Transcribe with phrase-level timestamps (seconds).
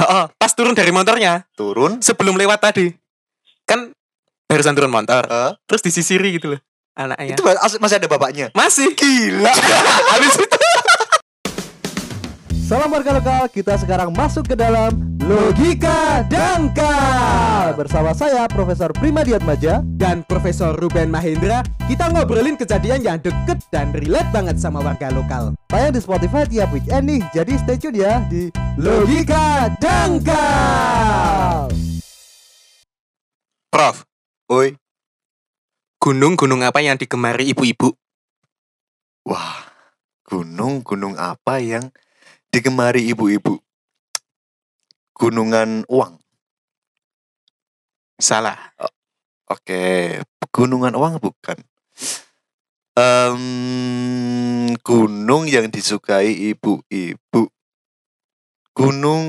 [0.00, 2.00] Oh, pas turun dari motornya turun.
[2.00, 2.88] Sebelum lewat tadi.
[3.68, 3.92] Kan
[4.50, 6.60] barusan turun motor eh, terus disisiri gitu loh
[7.00, 7.34] anaknya.
[7.38, 8.46] Itu mas- masih ada bapaknya?
[8.52, 8.92] Masih.
[8.92, 9.52] Gila.
[10.16, 10.56] Habis itu
[12.70, 14.94] Salam warga lokal, kita sekarang masuk ke dalam
[15.26, 17.74] Logika Dangkal.
[17.74, 23.90] Bersama saya Profesor Primadiat Maja dan Profesor Ruben Mahendra kita ngobrolin kejadian yang deket dan
[23.90, 25.50] relate banget sama warga lokal.
[25.66, 31.74] Tayang di Spotify tiap weekend nih Jadi stay tune ya di Logika Dangkal.
[33.66, 34.06] Prof
[34.46, 34.78] Oi.
[35.98, 37.98] Gunung-gunung apa yang digemari ibu-ibu?
[39.26, 39.58] Wah
[40.22, 41.90] gunung gunung apa yang
[42.50, 43.62] digemari ibu-ibu.
[45.14, 46.18] Gunungan uang.
[48.20, 48.58] Salah.
[49.50, 50.18] Oke,
[50.52, 51.58] gunungan uang bukan.
[52.98, 57.48] Em, gunung yang disukai ibu-ibu.
[58.74, 59.26] Gunung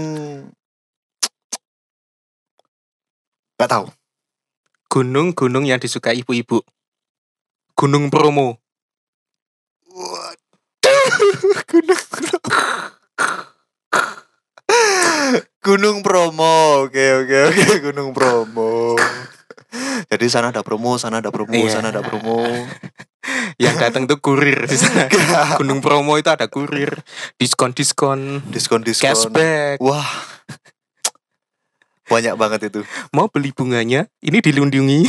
[3.62, 3.86] Gak tahu.
[4.90, 6.66] gunung-gunung yang disukai ibu-ibu.
[7.78, 8.58] Gunung promo
[11.70, 12.02] Gunung
[15.62, 16.84] Gunung promo.
[16.84, 17.66] Oke, oke, oke.
[17.82, 18.98] Gunung promo.
[20.08, 21.72] Jadi sana ada promo, sana ada promo, Iya.
[21.72, 22.44] sana ada promo.
[23.56, 25.06] yang datang tuh kurir di sana
[25.62, 26.90] gunung promo itu ada kurir
[27.38, 29.06] diskon-diskon Diskon-diskon.
[29.06, 30.02] cashback Wah.
[32.10, 32.82] Banyak banget itu.
[33.12, 35.06] mau beli bunganya ini dilindungi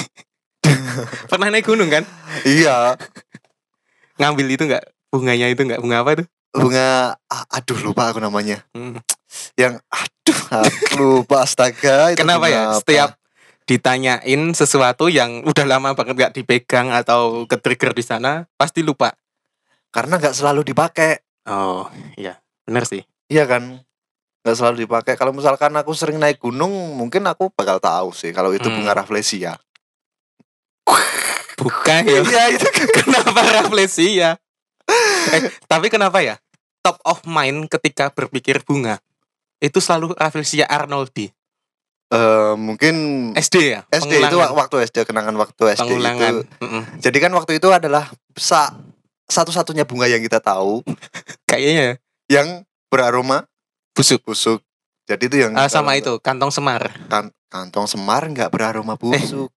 [1.33, 2.05] pernah naik gunung kan
[2.45, 3.01] Iya,
[4.19, 8.61] ngambil itu nggak bunganya itu nggak bunga apa tuh bunga ah, aduh lupa aku namanya.
[8.73, 9.01] Hmm.
[9.57, 12.69] Yang aduh aku lupa astaga itu Kenapa ya?
[12.71, 12.79] apa?
[12.79, 13.11] Setiap
[13.65, 19.13] ditanyain sesuatu yang udah lama banget nggak dipegang atau ke trigger di sana, pasti lupa.
[19.89, 21.21] karena nggak selalu dipakai.
[21.45, 21.85] Oh,
[22.17, 22.41] iya.
[22.65, 23.05] Bener sih.
[23.29, 23.85] Iya kan?
[24.41, 25.15] Nggak selalu dipakai.
[25.17, 28.81] Kalau misalkan aku sering naik gunung, mungkin aku bakal tahu sih kalau itu Hmm.
[28.81, 29.61] bunga rafflesia.
[31.55, 32.21] Bukan ya.
[32.25, 32.87] Iya itu kan.
[33.05, 34.31] kenapa rafflesia?
[35.31, 36.41] eh, tapi kenapa ya?
[36.83, 38.99] Top of mind ketika berpikir bunga
[39.63, 41.31] itu selalu rafflesia Arnoldi.
[42.13, 42.95] Eh, mungkin
[43.33, 43.81] SD ya?
[43.89, 46.33] SD itu waktu SD kenangan waktu SD pengulangan.
[46.35, 46.39] itu.
[46.61, 46.83] Mm-mm.
[47.01, 48.75] Jadi kan waktu itu adalah sa
[49.31, 50.85] satu-satunya bunga yang kita tahu
[51.49, 51.95] Kayaknya ya,
[52.29, 52.49] yang
[52.93, 53.49] beraroma
[53.97, 54.21] busuk.
[54.27, 54.61] busuk.
[55.09, 56.01] Jadi itu yang kita sama tahu.
[56.03, 56.93] itu kantong semar.
[57.09, 59.49] Kan- kantong semar nggak beraroma busuk.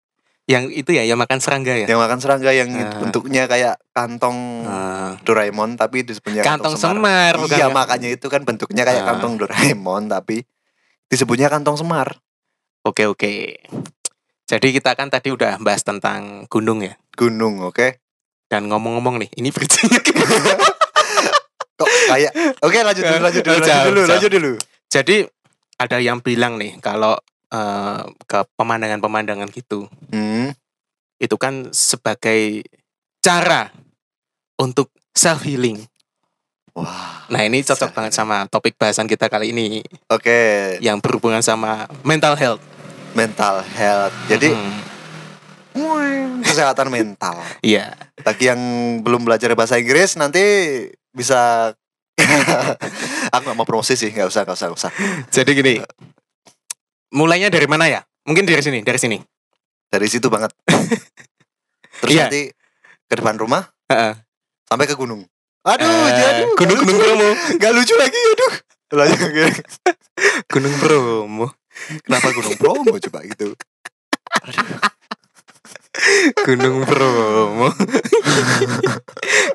[0.45, 1.89] Yang itu ya, yang makan serangga ya.
[1.89, 3.01] Yang makan serangga yang Ah.
[3.01, 5.17] bentuknya kayak kantong Ah.
[5.25, 9.17] Doraemon tapi disebutnya kantong semar, bukan Iya kan- makanya itu kan bentuknya kayak Ah.
[9.17, 10.45] kantong Doraemon tapi
[11.09, 12.21] disebutnya kantong semar.
[12.85, 13.57] Oke oke.
[14.45, 16.93] Jadi kita kan tadi udah bahas tentang gunung ya.
[17.17, 17.97] Gunung, oke?
[18.45, 20.05] Dan ngomong-ngomong nih, ini bridging-nya?
[21.75, 24.53] Kok kayak Oke, lanjut dulu, lanjut dulu, lanjut dulu, lanjut dulu.
[24.87, 25.17] Jadi
[25.75, 27.17] ada yang bilang nih kalau
[27.55, 30.51] eh, ke pemandangan-pemandangan gitu Hmm.
[31.17, 32.67] itu kan sebagai
[33.23, 33.71] cara
[34.59, 35.87] untuk self healing.
[36.75, 39.79] Wah, Nah ini cocok banget sama topik bahasan kita kali ini
[40.11, 40.43] oke.
[40.83, 42.59] yang berhubungan sama mental health.
[43.15, 44.11] Mental health.
[44.27, 44.51] Jadi
[45.75, 47.35] Mm, kesehatan mental.
[47.67, 47.95] iya.
[48.23, 48.59] Bagi yang
[49.03, 50.43] belum belajar bahasa Inggris nanti
[51.11, 51.75] bisa
[53.35, 54.93] Aku gak mau promosi sih, nggak usah, nggak usah, nggak usah.
[55.31, 55.75] Jadi gini,
[57.15, 58.01] mulainya dari mana ya?
[58.27, 59.19] Mungkin dari sini, dari sini.
[59.87, 60.51] Dari situ banget.
[62.03, 62.27] Terus Iya.
[62.27, 62.51] nanti
[63.07, 64.19] ke depan rumah Heeh.
[64.67, 65.23] sampai ke gunung.
[65.65, 67.29] Aduh, Eh, jadi gunung-gunung Bromo.
[67.57, 68.53] Gak lucu lagi, aduh.
[68.95, 69.45] Lanjut, oke.
[70.51, 71.47] Gunung Bromo.
[72.05, 73.57] Kenapa gunung Bromo coba gitu?
[76.45, 77.73] Gunung Bromo.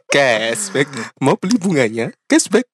[0.10, 0.90] cashback.
[1.20, 2.10] Mau beli bunganya?
[2.26, 2.66] Cashback.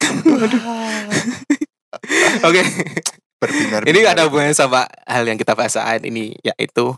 [2.41, 2.61] Oke.
[3.35, 3.83] Berbinar.
[3.83, 6.95] Ini ada hubungannya sama hal yang kita bahas saat ini yaitu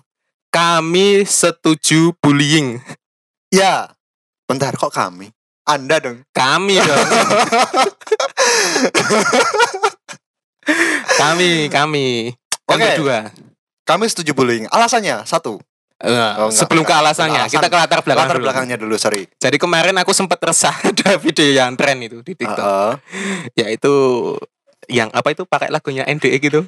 [0.48, 2.80] kami setuju bullying.
[3.50, 3.92] Ya,
[4.46, 5.34] bentar kok kami?
[5.64, 6.24] Anda dong.
[6.32, 7.08] Kami dong.
[11.18, 12.08] kami, kami.
[12.68, 12.90] Yang Oke.
[12.96, 13.18] kedua.
[13.84, 14.66] Kami setuju bullying.
[14.68, 15.60] Alasannya satu.
[15.98, 16.14] Eh, Oh,
[16.48, 17.02] enggak, sebelum ke enggak.
[17.02, 17.56] alasannya, Alasan.
[17.58, 18.46] kita ke latar belakang Latar dulu.
[18.46, 19.26] belakangnya dulu, sorry.
[19.34, 22.94] Jadi kemarin aku sempat resah ada video yang tren itu di TikTok, Heeh.
[23.58, 23.94] yaitu
[24.88, 26.66] yang apa itu pakai lagunya NDE gitu.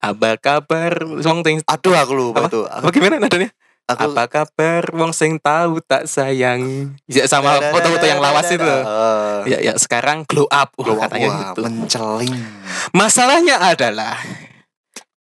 [0.00, 2.48] Apa kabar wong sing Aduh, aku lupa Apa?
[2.48, 2.64] tuh.
[2.64, 3.52] apa gimana nadanya?
[3.90, 6.94] Aku Apa kabar wong sing tahu tak sayang.
[7.10, 8.62] Ya sama foto-foto yang lawas itu.
[8.64, 9.36] Heeh.
[9.50, 11.60] Ya ya sekarang glow up Glow up, katanya wah, gitu.
[11.66, 12.32] menceling.
[12.96, 14.16] Masalahnya adalah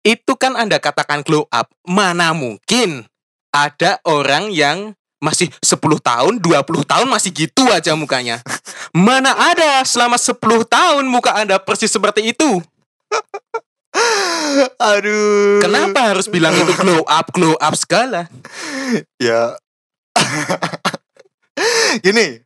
[0.08, 3.10] itu kan Anda katakan glow up, mana mungkin
[3.52, 8.40] ada orang yang masih 10 tahun, 20 tahun masih gitu aja mukanya.
[8.96, 12.64] Mana ada selama 10 tahun muka Anda persis seperti itu?
[14.80, 15.60] Aduh.
[15.62, 18.32] Kenapa harus bilang itu glow up, glow up segala?
[19.20, 19.60] Ya.
[22.06, 22.40] Gini.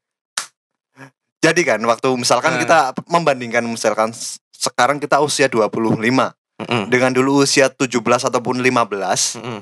[1.44, 2.62] Jadi kan waktu misalkan Nah.
[2.64, 2.80] kita
[3.12, 4.16] membandingkan misalkan
[4.56, 6.32] sekarang kita usia 25
[6.64, 6.88] Mm-mm.
[6.88, 8.00] dengan dulu usia 17
[8.32, 9.60] ataupun 15, Mm-mm.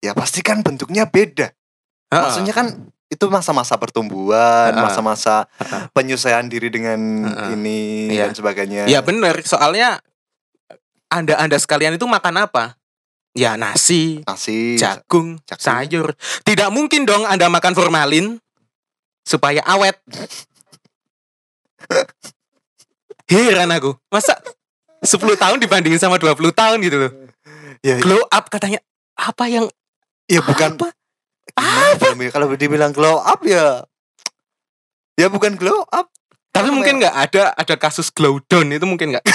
[0.00, 1.52] ya pasti kan bentuknya beda.
[2.10, 2.22] Ha-ha.
[2.26, 2.66] Maksudnya kan
[3.06, 5.88] itu masa-masa pertumbuhan, masa-masa Ha-ha.
[5.92, 7.52] penyusuaian diri dengan Ha-ha.
[7.52, 8.26] ini Iya.
[8.26, 8.82] dan sebagainya.
[8.86, 10.00] Ya bener, soalnya
[11.08, 12.74] anda anda sekalian itu makan apa?
[13.34, 15.58] Ya nasi, Nasi, jagung, jagung.
[15.58, 16.08] sayur.
[16.42, 18.38] Tidak mungkin dong anda makan formalin
[19.22, 19.98] supaya awet.
[23.24, 24.36] Heran aku, masa
[25.00, 27.12] 10 tahun dibandingin sama 20 tahun gitu loh.
[27.80, 28.80] ya, Glow up katanya
[29.14, 29.66] apa yang
[30.24, 30.88] ya bukan apa?
[31.56, 33.82] Gimana kalau bi- kalau dibilang glow up ya
[35.14, 36.10] ya bukan glow up
[36.50, 37.00] Tapi Apa mungkin ya?
[37.00, 39.26] nggak ada ada kasus glow down itu mungkin nggak?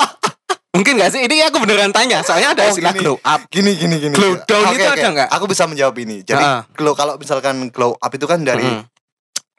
[0.74, 1.20] mungkin nggak sih?
[1.20, 2.24] Ini aku beneran tanya.
[2.24, 3.04] Soalnya ada Oh, istilah gini.
[3.04, 3.40] glow up.
[3.48, 4.96] gini gini gini Glow down Oke, itu oke.
[4.96, 5.28] ada nggak?
[5.28, 6.60] aku bisa menjawab ini jadi Ah.
[6.72, 8.80] glow kalau misalkan glow up itu kan dari Mm-mm.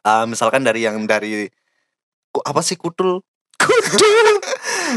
[0.01, 1.45] ah, misalkan dari yang dari
[2.35, 3.21] apa sih kutul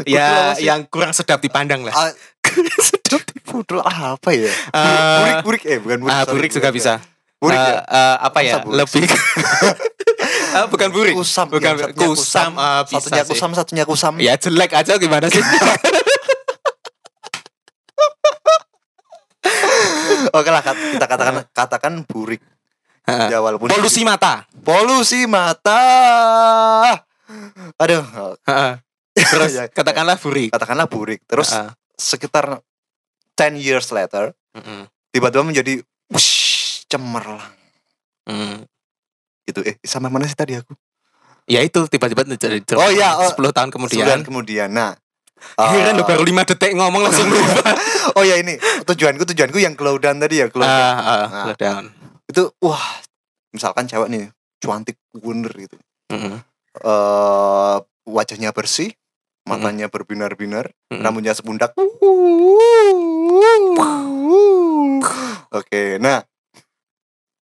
[0.06, 0.64] ya apa sih?
[0.64, 1.92] yang kurang sedap dipandang lah.
[1.92, 2.08] Ah,
[3.02, 6.74] kutul kutul apa ya Eh, burik burik eh bukan burik ah, sorry, burik juga bukan.
[6.74, 6.92] bisa.
[7.38, 8.54] burik Eh, ya eh, apa ya?
[8.58, 8.76] Burik?
[8.78, 9.04] Lebih
[10.52, 11.14] Ah, bukan burik.
[11.14, 13.30] kusam Bukan ya, satunya kusam, ah, bisa satunya sih.
[13.30, 15.40] kusam satunya kusam Ya jelek aja gimana sih?
[20.32, 22.40] oke lah kita katakan katakan burik
[23.04, 24.46] ya walaupun Polusi mata.
[24.56, 25.82] polusi mata
[27.76, 28.04] aduh.
[29.12, 30.48] Terus Ya, katakanlah burik.
[30.50, 31.52] katakanlah burik terus.
[32.02, 32.58] Sekitar
[33.34, 34.34] 10 years later
[35.08, 37.40] tiba-tiba menjadi wush, cemerlang
[38.22, 38.62] Mm.
[39.44, 40.74] gitu eh sampai mana sih tadi aku
[41.42, 43.26] Ya itu tiba-tiba jadi Oh, iya, oh.
[43.26, 43.98] 10 tahun kemudian.
[43.98, 44.94] Sebulan kemudian nah
[45.58, 47.74] Heran eh, lo baru 5 detik ngomong langsung lupa.
[48.14, 48.54] oh ya ini
[48.86, 50.70] tujuanku tujuanku yang glow down tadi ya glow down.
[50.70, 51.42] Ah, ah, Nah.
[51.42, 51.84] slow down.
[52.30, 52.84] itu wah
[53.50, 54.30] misalkan cewek nih
[54.62, 55.74] cantik bener gitu
[56.08, 56.38] Mm-mm.
[56.78, 58.94] eh wajahnya bersih
[59.44, 61.02] matanya berbinar-binar Mm-mm.
[61.02, 61.74] rambutnya sepundak
[65.50, 66.22] oke nah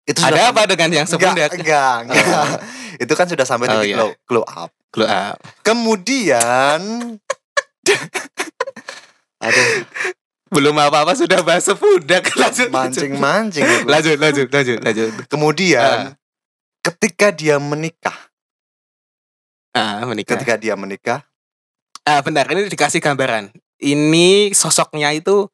[0.05, 1.53] itu Ada sudah apa dengan yang sepundak?
[1.53, 2.47] enggak enggak, enggak.
[3.05, 3.97] itu kan sudah sampai Oh, titik iya.
[3.99, 5.37] glow, glow up Glow up.
[5.61, 6.81] kemudian
[9.39, 9.69] aduh
[10.49, 12.25] Belum apa-apa sudah bahas sepundak.
[12.41, 12.73] Lanjut.
[12.73, 15.11] mancing mancing Lanjut, lanjut, lanjut, lanjut.
[15.29, 16.17] kemudian
[16.81, 18.17] ketika dia menikah
[19.77, 20.41] Ah, menikah.
[20.41, 21.27] ketika dia menikah
[22.08, 23.52] Ah, bentar, ini dikasih gambaran.
[23.78, 25.44] Ini sosoknya itu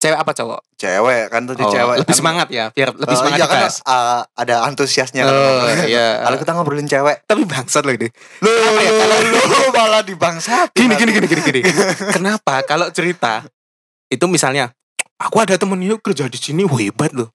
[0.00, 0.60] cewek apa cowok?
[0.74, 4.20] cewek kan tadi Oh, cewek lebih semangat ya, biar lebih eh, semangat iya kan uh,
[4.32, 6.24] ada antusiasnya kan Oh, iya.
[6.24, 8.08] kalau kita ngobrolin cewek Tapi bangsat loh ini.
[8.40, 8.48] lu
[8.80, 11.60] ya, kalau- lu malah dibangsatin Gini, gini, gini, gini, gini.
[12.10, 13.44] Kenapa kalau cerita
[14.08, 14.72] itu misalnya,
[15.14, 17.28] aku ada temen yuk kerja di sini, wah hebat loh.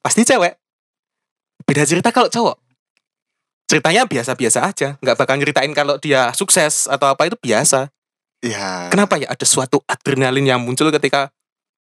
[0.00, 0.56] Pasti cewek.
[1.62, 2.56] Beda cerita kalau cowok.
[3.72, 7.88] Ceritanya biasa-biasa aja, nggak bakal nyeritain kalau dia sukses atau apa itu biasa.
[8.44, 8.92] Iya.
[8.92, 11.32] Kenapa ya ada suatu adrenalin yang muncul ketika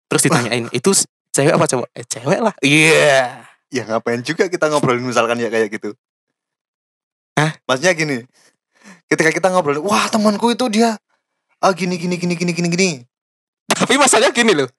[0.04, 0.92] terus ditanyain itu
[1.32, 1.88] cewek apa cowok?
[1.96, 2.52] Eh cewek lah.
[2.60, 3.48] Iya.
[3.68, 5.92] ya ngapain juga kita ngobrolin misalkan ya kayak gitu
[7.36, 7.52] Hah?
[7.68, 8.24] maksudnya gini
[9.12, 10.96] ketika kita ngobrolin wah temanku itu dia
[11.60, 12.90] ah gini gini gini gini gini gini
[13.68, 14.72] Tapi masalahnya gini loh.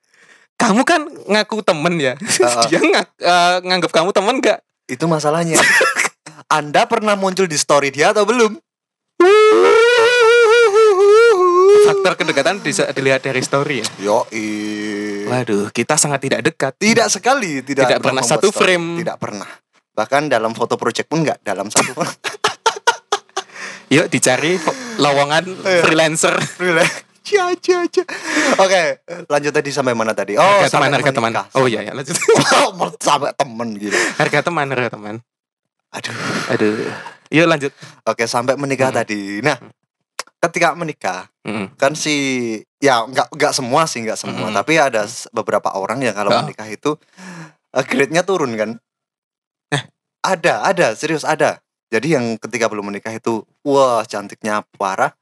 [0.57, 2.17] Kamu kan ngaku temen ya.
[2.17, 2.65] Heeh.
[2.73, 4.59] Dia ngak- eh, nganggap kamu temen gak?
[4.89, 5.53] itu masalahnya
[6.47, 8.55] anda pernah muncul di story dia atau belum
[11.81, 13.87] Faktor kedekatan bisa dilihat dari story ya.
[13.99, 14.17] yo
[15.25, 16.73] Waduh, kita sangat tidak dekat.
[16.77, 18.77] tidak sekali tidak Tidak pernah satu story.
[18.77, 18.87] frame.
[19.01, 19.49] tidak pernah
[19.89, 21.91] bahkan dalam foto project pun nggak dalam satu
[23.89, 24.55] Yuk dicari
[24.95, 25.81] lowongan Iya.
[25.81, 26.35] freelancer.
[27.19, 27.49] Cia.
[28.57, 28.83] Oke,
[29.27, 30.33] lanjut tadi sampai mana tadi?
[30.33, 31.31] Oh, harga teman, harga teman.
[31.53, 32.17] Oh iya ya, lanjut.
[32.53, 33.93] Oh, sampai temen gitu.
[34.17, 35.15] harga teman, harga teman.
[35.89, 36.15] Aduh.
[36.53, 36.73] Aduh.
[37.29, 37.71] Yuk lanjut.
[38.05, 38.99] Oke, sampai menikah Hmm.
[39.01, 39.41] tadi.
[39.41, 39.57] Nah,
[40.41, 41.75] ketika menikah Mm.
[41.75, 42.13] kan si
[42.79, 44.55] ya nggak nggak semua sih nggak semua, Mm.
[44.55, 45.03] tapi ada
[45.33, 46.41] beberapa orang yang kalau Oh.
[46.45, 46.95] menikah itu
[47.69, 48.71] eh, grade-nya turun kan?
[49.69, 49.83] Eh.
[50.25, 51.61] Ada, ada, serius ada.
[51.93, 55.13] Jadi yang ketika belum menikah itu wah cantiknya parah.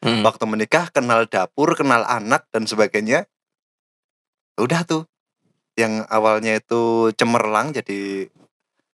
[0.00, 0.24] Mm.
[0.24, 3.28] Waktu menikah kenal dapur, kenal anak dan sebagainya.
[4.56, 5.04] Udah tuh.
[5.76, 8.28] Yang awalnya itu cemerlang jadi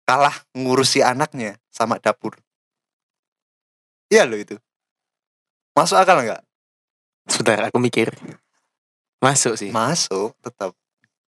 [0.08, 2.40] kalah ngurusi anaknya sama dapur.
[4.08, 4.56] Iya loh itu.
[5.76, 6.42] Masuk akal nggak?
[7.28, 8.16] Sebentar, aku mikir.
[9.20, 9.68] Masuk sih.
[9.70, 10.72] Masuk tetap.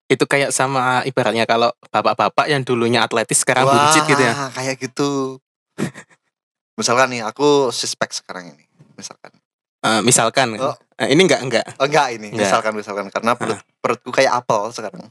[0.05, 4.53] Itu kayak sama ibaratnya kalau bapak-bapak yang dulunya atletis sekarang buncit gitu ya.
[4.53, 5.41] Kayak gitu.
[6.79, 8.65] misalkan nih aku sispek sekarang ini.
[8.93, 9.33] Misalkan
[9.79, 10.75] Eh, misalkan Oh.
[10.99, 12.51] Eh, ini enggak enggak Oh, enggak ini, Enggak.
[12.51, 15.07] misalkan misalkan karena perut, perutku kayak apel sekarang.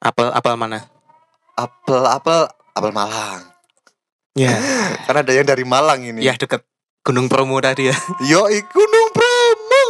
[0.00, 0.80] apel apel mana?
[1.54, 2.40] Apel apel
[2.72, 3.42] apel Malang.
[4.34, 4.50] Ya,
[5.06, 6.20] Karena ada yang dari Malang ini.
[6.20, 6.66] ya deket
[7.00, 7.96] Gunung Bromo tadi ya.
[8.30, 9.84] Yo Gunung Bromo.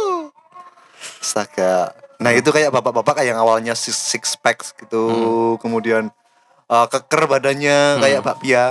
[1.17, 1.95] Astaga.
[2.15, 5.03] Nah itu kayak bapak-bapak kayak yang awalnya six, six packs gitu,
[5.57, 6.13] kemudian
[6.67, 8.01] uh, keker badannya Hmm.
[8.01, 8.65] kayak bakpia.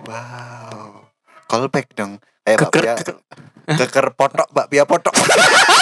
[0.00, 1.10] Wow.
[1.44, 2.18] Callback dong.
[2.42, 2.94] Kayak Keker- bakpia.
[2.96, 3.22] keker-
[3.66, 5.12] Keker potok bakpia potok.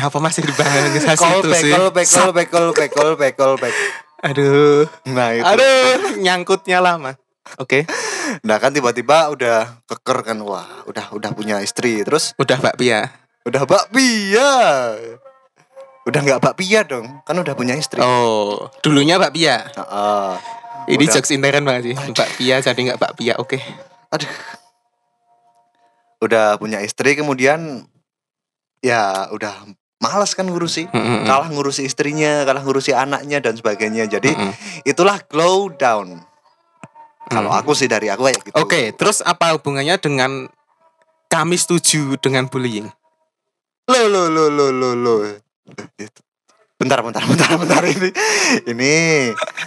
[0.00, 1.68] Kenapa masih dibahas ke situ callback, sih?
[1.70, 3.74] callback, callback, callback, callback, callback.
[4.22, 5.44] Aduh, Nah itu.
[5.44, 7.20] aduh, nyangkutnya lama.
[7.56, 7.84] Oke,
[8.40, 13.12] Nah kan tiba-tiba udah keker kan wah, udah udah punya istri, terus udah Mbak Pia.
[13.42, 14.52] udah bakpia.
[16.02, 18.00] Udah nggak bakpia dong, kan udah punya istri.
[18.00, 19.68] Oh, dulunya Mbak Pia.
[19.68, 20.32] Heeh.
[20.88, 21.12] Ini Udah.
[21.12, 21.96] jokes intern banget sih.
[22.08, 23.34] Mbak Pia jadi nggak Mbak Pia.
[23.36, 23.60] Oke.
[24.08, 24.32] aduh
[26.20, 27.86] udah punya istri kemudian
[28.80, 29.64] ya udah
[30.00, 31.28] malas kan ngurusi Mm-mm.
[31.28, 34.52] kalah ngurusi istrinya kalah ngurusi anaknya dan sebagainya jadi Mm-mm.
[34.82, 36.24] itulah glow down
[37.28, 37.60] kalau Mm.
[37.62, 40.50] aku sih dari aku kayak gitu Oke, terus apa hubungannya dengan
[41.30, 42.90] kami setuju dengan bullying?
[43.86, 45.14] lo lo lo lo lo lo
[46.74, 48.10] bentar bentar bentar bentar ini
[48.66, 48.94] ini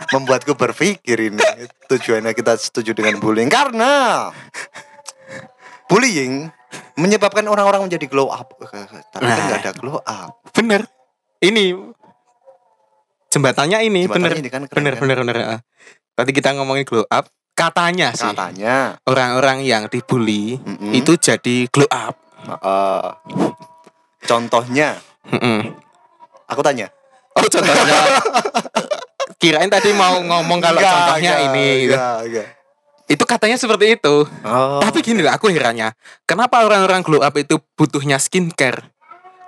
[0.09, 1.39] membuatku berpikir ini
[1.87, 4.27] tujuannya kita setuju dengan bullying karena
[5.85, 6.49] bullying
[6.95, 8.53] menyebabkan orang-orang menjadi glow up
[9.09, 9.45] tapi kan Nah.
[9.47, 10.85] nggak ada glow up Bener.
[11.39, 11.75] Ini
[13.27, 14.39] jembatannya ini Jembatannya bener.
[14.39, 15.01] ini kan keren, bener kan?
[15.01, 15.35] bener bener.
[15.39, 15.59] Ah.
[16.13, 21.89] Tadi kita ngomongin glow up, katanya sih katanya orang-orang yang dibully mm-mm, itu jadi glow
[21.89, 22.15] up.
[22.45, 23.09] eh,
[24.23, 25.73] contohnya Mm-mm.
[26.45, 26.87] aku tanya
[27.33, 27.97] Oh contohnya.
[29.41, 31.67] Kirain tadi mau ngomong kalau Enggak, contohnya enggak, ini.
[31.81, 31.91] gitu.
[31.91, 32.47] enggak, enggak.
[33.07, 34.27] Itu katanya seperti itu.
[34.45, 34.79] Oh.
[34.79, 35.91] Tapi gini lah, aku herannya.
[36.23, 38.89] Kenapa orang-orang glow up itu butuhnya skincare?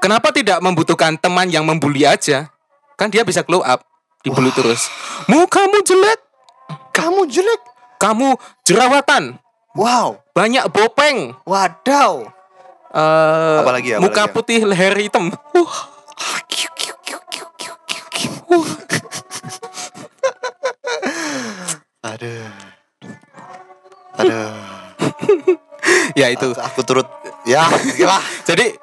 [0.03, 2.51] Kenapa tidak membutuhkan teman yang membuli aja?
[2.99, 3.81] Kan dia bisa glow up,
[4.21, 4.91] dibully terus.
[5.25, 6.19] Mukamu jelek,
[6.93, 7.61] kamu jelek
[7.95, 9.39] kamu jerawatan,
[9.73, 11.33] wow banyak bopeng.
[11.47, 12.27] wadaw
[12.95, 14.35] eh Apalagi ya, muka apalagi ya?
[14.35, 15.31] putih, leher hitam.
[18.45, 18.84] Uh,
[24.19, 24.51] aduh
[26.19, 26.51] ya itu.
[26.51, 27.07] aku, aku turut
[27.45, 28.19] ya gila
[28.49, 28.75] Jadi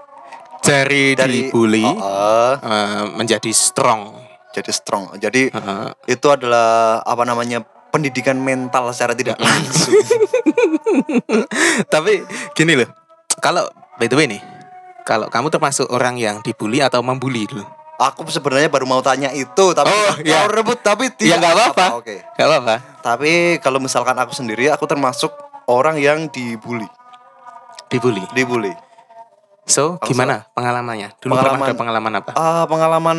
[0.62, 4.14] dari, dari dibully oh, eh, menjadi strong.
[4.52, 5.86] jadi strong jadi Heeh.
[6.12, 9.96] itu adalah apa namanya pendidikan mental secara tidak langsung
[11.92, 12.22] Tapi
[12.56, 12.88] gini loh,
[13.40, 14.42] kalau by the way nih,
[15.04, 17.64] kalau kamu termasuk orang yang dibully atau membuli dulu?
[18.04, 20.34] Aku sebenarnya baru mau tanya itu tapi Oh, iya.
[20.36, 21.86] mau rebut tapi Ya, tidak nggak apa-apa.
[21.96, 22.74] oke Gak apa-apa.
[23.00, 25.30] tapi kalau misalkan aku sendiri aku termasuk
[25.66, 26.90] orang yang dibully
[27.86, 28.24] Dibully.
[28.32, 28.72] dibully
[29.62, 31.14] So, gimana pengalamannya?
[31.16, 32.30] Dulu pernah Pengalaman- ada pengalaman apa?
[32.34, 33.18] Ah, pengalaman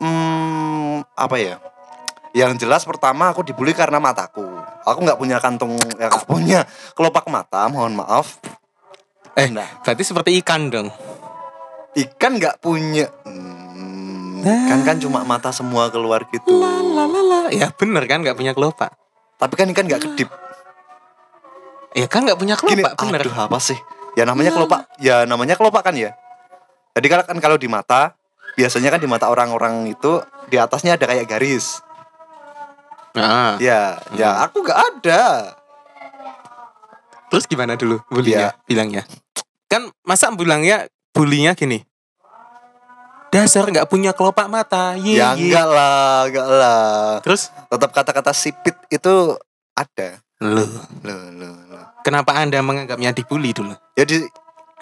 [0.00, 1.62] hmm, apa ya?
[2.32, 4.42] Yang jelas pertama aku dibully karena mataku.
[4.82, 7.66] Aku nggak punya kantung, ya, nggak punya kelopak mata.
[7.66, 8.42] Mohon maaf.
[9.34, 10.90] Eh, Nah, berarti seperti ikan dong.
[11.92, 13.06] ikan nggak punya.
[13.22, 13.69] Hmm,
[14.42, 16.50] ikan kan cuma mata semua keluar gitu.
[16.50, 17.52] Lalalala.
[17.52, 18.92] Ya bener kan nggak punya kelopak.
[19.36, 20.28] Tapi kan ikan nggak kedip.
[21.90, 23.20] Ya kan nggak punya Gini, kelopak bener.
[23.26, 23.78] aduh apa sih?
[24.14, 24.86] Ya namanya kelopak.
[24.98, 26.14] Ya namanya kelopak kan ya.
[26.94, 28.14] Jadi kalau kan kalau di mata
[28.54, 31.82] biasanya kan di mata orang-orang itu di atasnya ada kayak garis.
[33.10, 34.44] Nah, Ya, ya Hmm.
[34.46, 35.22] aku nggak ada.
[37.26, 38.50] terus gimana dulu bulinya?
[38.66, 39.06] Bilangnya.
[39.70, 41.78] Kan masa bilangnya bulinya gini.
[43.30, 44.94] Dasar nggak punya kelopak mata.
[44.94, 45.48] Ye, Ya ye.
[45.48, 46.82] enggak lah, enggak lah.
[47.22, 49.38] Terus Tetap kata-kata sipit itu
[49.72, 50.18] ada.
[50.40, 50.66] Loh,
[51.04, 51.84] Loh, loh, loh.
[52.02, 53.76] kenapa Anda menganggapnya dibully dulu?
[53.94, 54.24] Jadi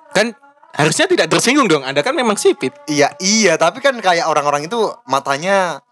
[0.09, 0.33] Kan
[0.73, 1.85] harusnya tidak tersinggung dong.
[1.85, 2.73] Anda kan memang sipit.
[2.87, 5.85] iya iya, tapi kan kayak orang-orang itu matanya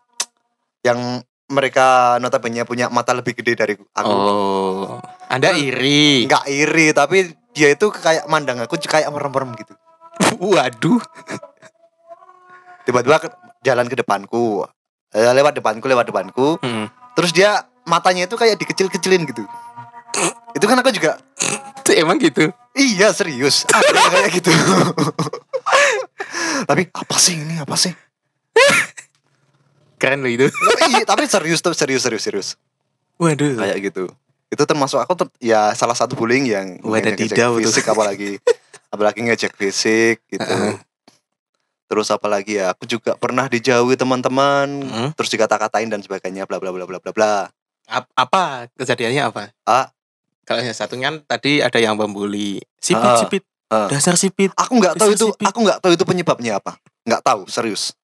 [0.81, 4.09] yang mereka notabene punya mata lebih gede dari aku.
[4.09, 4.97] Oh,
[5.29, 6.25] Anda iri.
[6.25, 9.75] Enggak iri, tapi dia itu kayak mandang aku kayak merem-merem gitu.
[10.43, 11.03] Waduh.
[12.87, 13.19] Tiba-tiba
[13.61, 14.63] jalan ke depanku.
[15.11, 16.57] Eh, lewat depanku, lewat depanku.
[16.59, 16.87] Hmm.
[17.13, 17.51] Terus dia
[17.83, 19.43] matanya itu kayak dikecil-kecilin gitu.
[20.51, 21.21] itu kan aku juga
[21.89, 22.49] Emang gitu.
[22.73, 24.49] Iya serius kayak gitu
[26.65, 27.93] Tapi apa sih ini apa sih
[29.97, 30.49] Keren loh itu.
[30.87, 32.49] iya, Tapi serius tuh serius serius serius
[33.17, 33.57] Waduh.
[33.57, 34.05] Kayak gitu
[34.47, 37.63] Itu termasuk aku ter- ya salah satu bullying yang Wadadidau tuh.
[37.63, 38.41] fisik apalagi
[38.93, 40.77] Apalagi ngejek fisik gitu Heeh.
[41.87, 45.11] Terus apalagi ya aku juga pernah dijauhi teman-teman Hmm.
[45.15, 47.35] Terus dikata-katain dan sebagainya bla bla bla bla bla bla
[47.87, 49.55] Ap- apa kejadiannya apa?
[49.63, 49.87] Ah,
[50.43, 52.63] Kalau yang satunya kan tadi ada yang membuli.
[52.79, 53.43] Sipit, Ah, sipit.
[53.67, 53.87] ah.
[53.87, 54.51] Dasar sipit.
[54.53, 55.43] Aku nggak tahu itu, Sipit.
[55.43, 56.79] aku nggak tahu itu penyebabnya apa.
[57.03, 57.95] Nggak tahu, serius.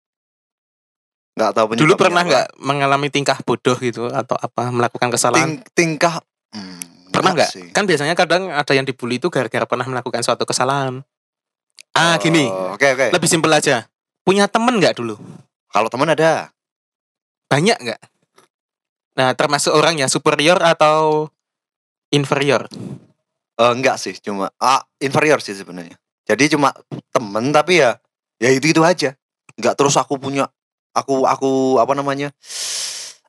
[1.32, 1.86] Nggak tahu penyebabnya.
[1.88, 2.28] Dulu pernah apa.
[2.28, 5.48] nggak mengalami tingkah bodoh gitu atau apa melakukan kesalahan?
[5.48, 6.18] Ting- tingkah
[6.50, 7.50] hmm, pernah nggak?
[7.70, 11.00] Kan biasanya kadang ada yang dibully itu gara-gara pernah melakukan suatu kesalahan.
[11.92, 12.48] Ah, gini.
[12.48, 13.12] Oh, Oke oke.
[13.12, 13.84] Lebih simpel aja.
[14.24, 15.20] Punya temen nggak dulu?
[15.72, 16.52] Kalau teman ada,
[17.52, 18.00] Banyak nggak?
[19.12, 21.28] Nah, termasuk orang yang superior atau
[22.08, 22.64] inferior?
[23.60, 25.92] Eh, enggak sih, cuma ah inferior sih sebenarnya.
[26.24, 26.72] Jadi cuma
[27.12, 28.00] temen tapi ya
[28.40, 29.12] ya itu itu aja.
[29.60, 30.48] Enggak terus aku punya
[30.96, 32.32] aku aku apa namanya?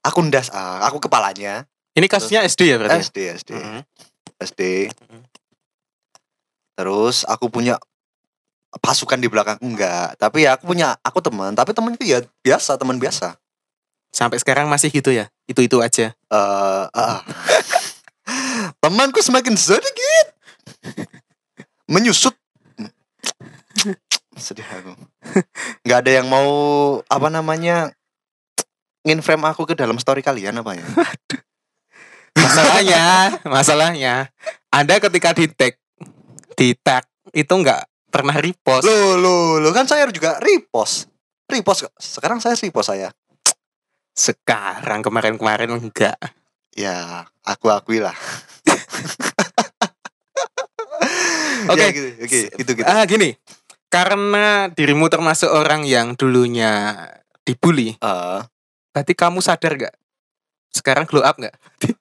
[0.07, 1.67] Aku ndas ah, aku kepalanya
[1.99, 3.03] Ini kasusnya SD ya berarti?
[3.03, 3.81] SD SD Mm-mm.
[4.39, 4.61] SD.
[6.79, 7.75] Terus aku punya
[8.81, 12.77] pasukan di belakangku enggak, tapi ya aku punya aku teman, tapi teman itu ya biasa,
[12.77, 13.37] teman biasa.
[14.13, 15.29] Sampai sekarang masih gitu ya?
[15.49, 16.13] Itu-itu aja.
[16.13, 17.19] eh ah.
[18.83, 20.27] temanku semakin sedikit
[21.91, 22.35] menyusut
[24.39, 24.93] sedih aku
[25.83, 26.49] nggak ada yang mau
[27.05, 27.91] apa namanya
[29.03, 30.85] nginframe aku ke dalam story kalian apa ya
[32.33, 33.05] Masalahnya,
[33.45, 34.13] masalahnya,
[34.73, 35.77] Anda ketika di tag,
[36.57, 38.85] di tag itu nggak pernah repost.
[38.85, 41.09] lo lo lo kan saya juga repost
[41.49, 43.09] repost kok sekarang saya repost saya
[44.13, 46.21] Sekarang kemarin-kemarin enggak.
[46.77, 48.13] ya aku akui lah
[51.63, 51.79] Oke.
[51.79, 53.39] Ya, gitu, oke gitu gitu Ah gini,
[53.87, 56.99] karena dirimu termasuk orang yang dulunya
[57.47, 58.39] dibully, Eh,
[58.91, 59.95] berarti kamu sadar gak?
[60.75, 61.55] Sekarang glow up gak?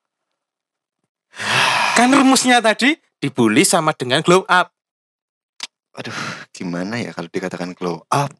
[1.96, 4.74] kan rumusnya tadi dibully sama dengan glow up.
[6.56, 8.32] Gimana ya kalau dikatakan glow up?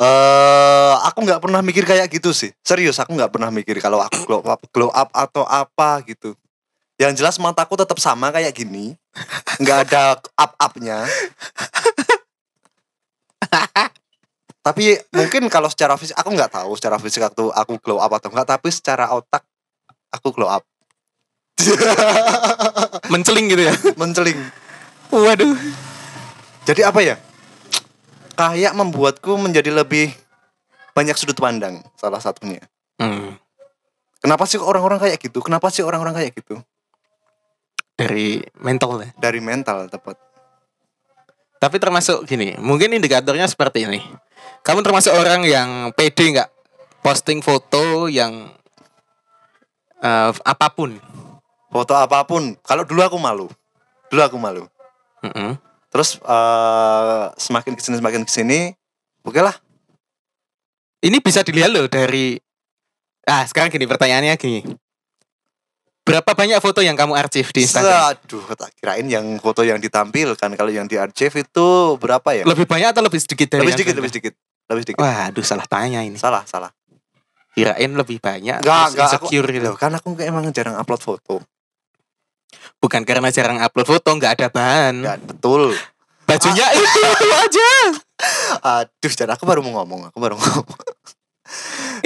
[0.00, 2.50] Eh aku nggak pernah mikir kayak gitu sih.
[2.64, 6.32] Serius aku nggak pernah mikir kalau aku glow up glow up atau apa gitu.
[6.96, 8.96] Yang jelas mataku tetap sama kayak gini.
[9.60, 11.04] Nggak ada up upnya
[14.66, 18.28] tapi mungkin kalau secara fisik aku nggak tahu secara fisik aku aku glow up atau
[18.28, 19.42] enggak tapi secara otak
[20.12, 20.64] aku glow up.
[23.12, 23.74] Menceling gitu ya.
[24.00, 24.38] menceling
[25.10, 25.58] Waduh.
[26.66, 27.16] Jadi apa ya?
[28.38, 30.14] Kayak membuatku menjadi lebih
[30.94, 32.62] banyak sudut pandang salah satunya.
[33.00, 33.36] Hmm,
[34.20, 35.40] Kenapa sih orang-orang kayak gitu?
[35.40, 36.60] Kenapa sih orang-orang kayak gitu?
[38.00, 39.12] dari mental ya.
[39.20, 40.16] Dari mental tepat.
[41.60, 44.00] Tapi termasuk gini, mungkin indikatornya seperti ini.
[44.64, 46.48] Kamu termasuk orang yang pede nggak
[47.04, 48.48] posting foto yang
[50.00, 50.96] eh, apa pun.
[51.68, 52.56] Foto apa pun.
[52.64, 53.52] Kalau dulu aku malu.
[54.08, 54.64] Dulu aku malu.
[55.24, 55.58] Mm-mm.
[55.90, 58.60] Terus eh, semakin ke sini semakin ke sini,
[59.26, 59.56] oke lah.
[61.00, 62.36] Ini bisa dilihat loh dari
[63.28, 64.64] Ah, sekarang gini pertanyaannya gini.
[66.00, 68.16] Berapa banyak foto yang kamu arsip di Instagram?
[68.16, 70.50] Aduh, tak kirain yang foto yang ditampilkan.
[70.56, 71.68] Kalau yang di archive itu
[72.00, 72.42] berapa ya?
[72.48, 74.34] Lebih banyak atau lebih sedikit dari Lebih sedikit, lebih sedikit.
[74.66, 75.00] Lebih sedikit.
[75.04, 76.18] Waduh, salah tanya ini.
[76.18, 76.72] Salah, salah.
[77.54, 78.64] Kirain lebih banyak.
[78.64, 79.06] Enggak, terus enggak.
[79.06, 79.66] Aku, insecure gitu.
[79.70, 81.44] Loh, kan aku emang jarang upload foto.
[82.78, 84.94] Bukan karena jarang upload foto, nggak ada bahan.
[85.04, 85.74] Enggak, betul.
[86.24, 87.70] Bajunya itu, itu aja.
[88.62, 90.78] Aduh, dan aku baru mau ngomong, aku baru ngomong.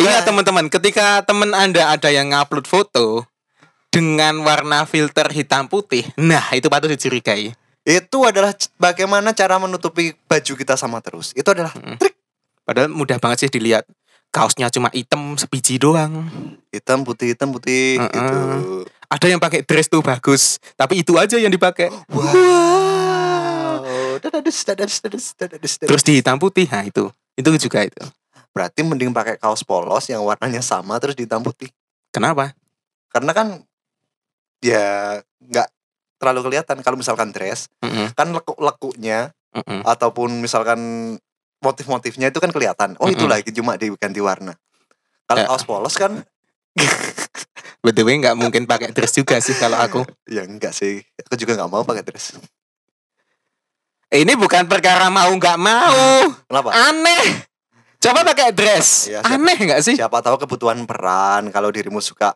[0.01, 0.27] Ingat Nah.
[0.27, 3.29] teman-teman, ketika teman Anda ada yang ngupload foto
[3.93, 7.53] dengan warna filter hitam putih, nah itu patut dicurigai.
[7.85, 11.37] Itu adalah bagaimana cara menutupi baju kita sama terus.
[11.37, 12.01] Itu adalah Mm.
[12.65, 13.85] Padahal mudah banget sih dilihat.
[14.33, 16.27] Kaosnya cuma hitam sebiji doang.
[16.73, 18.09] hitam putih hitam putih Uh-uh.
[18.11, 18.39] gitu.
[19.07, 21.89] Ada yang pakai dress tuh bagus, tapi itu aja yang dipakai.
[22.09, 24.19] Wow.
[24.19, 25.89] Dadadus, dadadus, dadadus, dadadus, dadadus.
[25.91, 27.09] Terus di hitam putih, nah itu.
[27.35, 28.03] Itu juga itu.
[28.55, 31.67] berarti mending pakai kaos polos yang warnanya sama terus di hitam putih.
[32.15, 32.55] Kenapa?
[33.11, 33.47] Karena kan
[34.63, 35.69] ya nggak
[36.17, 39.83] terlalu kelihatan kalau misalkan dress Mm-mm, kan lekuk-lekuknya mm-mm.
[39.83, 40.79] ataupun misalkan
[41.59, 42.95] motif-motifnya itu kan kelihatan.
[43.03, 43.35] Oh, itu Mm-mm.
[43.35, 44.55] lagi cuma diganti warna.
[45.27, 45.47] Kalau Ya.
[45.51, 46.23] kaos polos kan
[47.85, 50.01] BTW nggak mungkin pakai dress juga sih kalau aku.
[50.25, 51.05] ya enggak sih.
[51.29, 52.41] Aku juga nggak mau pakai dress.
[54.09, 56.33] Ini bukan perkara mau nggak mau.
[56.49, 56.73] Kenapa?
[56.73, 57.45] Aneh.
[58.01, 59.13] Coba pakai dress.
[59.13, 59.37] Iya, siap.
[59.37, 59.95] Aneh nggak sih?
[60.01, 62.33] Siapa tahu kebutuhan peran kalau dirimu suka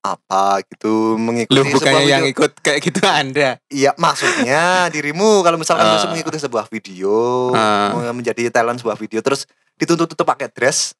[0.00, 2.34] apa gitu mengikuti Lu sebuah bukannya yang video.
[2.38, 3.58] ikut kayak gitu Anda.
[3.68, 7.50] Iya maksudnya dirimu kalau misalkan besok mengikuti sebuah video
[7.90, 10.94] mau menjadi talent sebuah video terus dituntut untuk pakai dress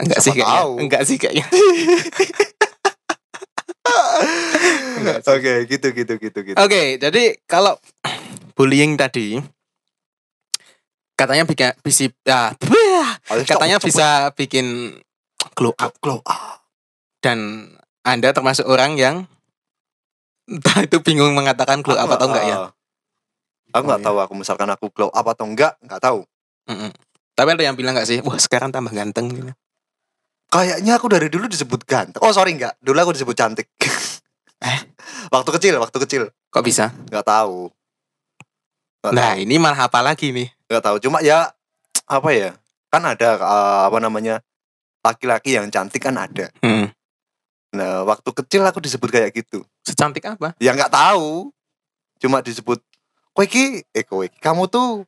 [0.00, 0.80] Enggak Siapa sih kayaknya.
[0.80, 1.46] Enggak sih kayaknya.
[5.26, 7.74] Oke gitu gitu gitu gitu Oke, jadi kalau
[8.56, 9.40] bullying tadi
[11.12, 14.96] katanya bisa bisa ah, Ayo, katanya bisa bikin
[15.54, 16.66] glow up glow up
[17.22, 17.70] dan
[18.02, 19.16] Anda termasuk orang yang
[20.50, 22.56] Entah itu bingung mengatakan glow up atau enggak ya.
[22.58, 22.70] Ah.
[23.72, 24.08] Aku nggak Oh, iya.
[24.10, 26.26] tahu aku misalkan aku glow up atau enggak, nggak tahu.
[26.66, 26.90] Mm-mm.
[27.32, 28.18] Tapi ada yang bilang enggak sih?
[28.20, 29.54] Wah, sekarang tambah ganteng gitu.
[30.52, 32.20] Kayaknya aku dari dulu disebut ganteng.
[32.20, 33.68] Oh sorry enggak, dulu aku disebut cantik.
[34.62, 34.78] Eh?
[35.34, 36.94] waktu kecil, waktu kecil Kok bisa?
[37.10, 37.66] nggak tahu.
[39.02, 39.42] Nggak Nah, tahu.
[39.42, 40.46] ini malah apa lagi nih?
[40.70, 40.96] nggak tahu.
[41.02, 41.50] Cuma ya
[42.06, 42.54] apa ya?
[42.86, 44.38] Kan ada eh, apa namanya
[45.02, 46.46] laki-laki yang cantik kan ada.
[46.62, 46.94] Hmm.
[47.74, 49.66] Nah waktu kecil aku disebut kayak gitu.
[49.82, 50.54] Secantik apa?
[50.62, 51.50] Ya nggak tahu.
[52.22, 52.78] Cuma disebut
[53.34, 55.02] kowe iki, eh kowe iki, kamu tuh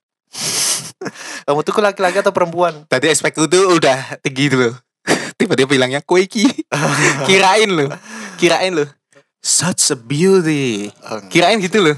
[1.46, 2.90] kamu tuh laki-laki atau perempuan?
[2.90, 4.74] Tadi aspekku tuh udah tinggi dulu.
[5.44, 6.48] Tiba-tiba bilangnya kue ki.
[7.28, 7.86] Kirain lu.
[8.36, 8.88] Kirain lu.
[9.38, 10.88] Such a beauty.
[10.88, 11.28] Eng.
[11.28, 11.96] Kirain gitu loh.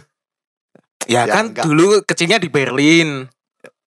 [1.07, 1.63] Ya, Ya, kan enggak.
[1.63, 3.31] dulu kecilnya di Berlin,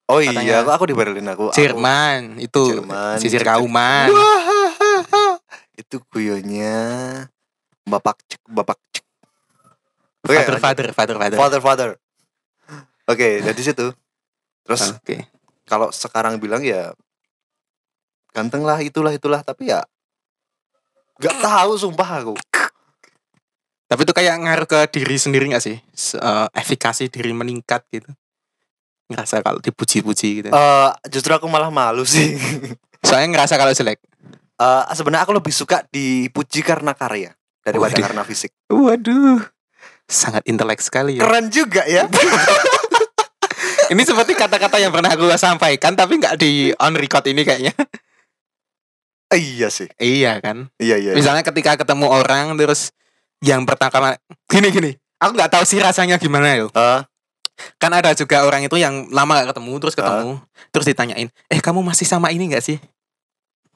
[0.08, 0.42] Oh Katanya.
[0.42, 1.52] iya, aku, aku di Berlin aku.
[1.52, 3.20] aku- Jerman, itu Jerman.
[3.20, 4.08] sisir kauman.
[5.78, 6.76] Itu guyonya
[7.84, 9.04] bapak cek bapak cek.
[10.22, 10.60] Oke, Father, lanjut.
[10.60, 11.38] father, father, father.
[11.38, 11.90] father, father.
[13.06, 13.92] Oke, dari situ.
[14.64, 15.24] Terus Oke.
[15.64, 16.92] kalau sekarang bilang ya
[18.30, 19.82] ganteng lah itulah itulah tapi ya
[21.20, 22.34] nggak tahu sumpah aku.
[23.90, 25.74] Tapi itu kayak ngaruh ke diri sendiri gak sih?
[26.14, 28.06] Eh, efikasi diri meningkat gitu.
[29.10, 30.48] Ngerasa kalau dipuji-puji gitu.
[30.54, 32.38] Eh justru aku malah malu sih.
[33.06, 33.98] Soalnya ngerasa kalau jelek.
[34.62, 37.34] Eh sebenarnya aku lebih suka dipuji karena karya
[37.66, 38.04] daripada Waduh.
[38.06, 38.54] karena fisik.
[38.70, 39.42] Waduh.
[40.06, 41.26] Sangat intelek sekali ya.
[41.26, 42.06] Keren juga ya.
[43.90, 47.74] Ini seperti kata-kata yang pernah aku sampaikan tapi nggak di on record ini kayaknya.
[49.36, 49.86] Iya sih.
[50.00, 50.70] iya kan.
[50.78, 51.12] Iya iya.
[51.14, 52.90] Misalnya ketika ketemu orang terus
[53.40, 54.18] yang pertama
[54.50, 54.90] gini gini.
[55.20, 56.66] Aku nggak tahu sih rasanya gimana ya.
[56.66, 57.00] Eh,
[57.76, 60.40] Kan ada juga orang itu yang lama gak ketemu terus ketemu
[60.72, 62.80] terus ditanyain, "Eh, kamu masih sama ini nggak sih?"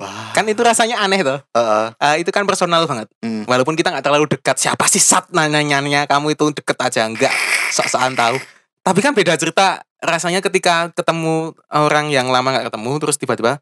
[0.00, 0.32] wah.
[0.34, 1.38] Kan itu rasanya aneh tuh.
[1.52, 3.06] Eh, eh, Eh, itu kan personal banget.
[3.22, 3.46] hmm.
[3.46, 7.34] Walaupun kita nggak terlalu dekat, siapa sih sat nanya-nanya kamu itu deket aja nggak
[7.70, 8.36] sok-sokan tahu.
[8.84, 13.52] Tapi kan beda cerita rasanya ketika ketemu orang yang lama nggak ketemu terus tiba-tiba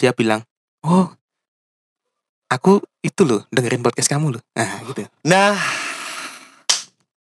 [0.00, 0.42] dia bilang,
[0.82, 1.14] oh
[2.52, 4.42] aku itu loh dengerin podcast kamu loh.
[4.52, 5.08] Nah gitu.
[5.24, 5.56] Nah,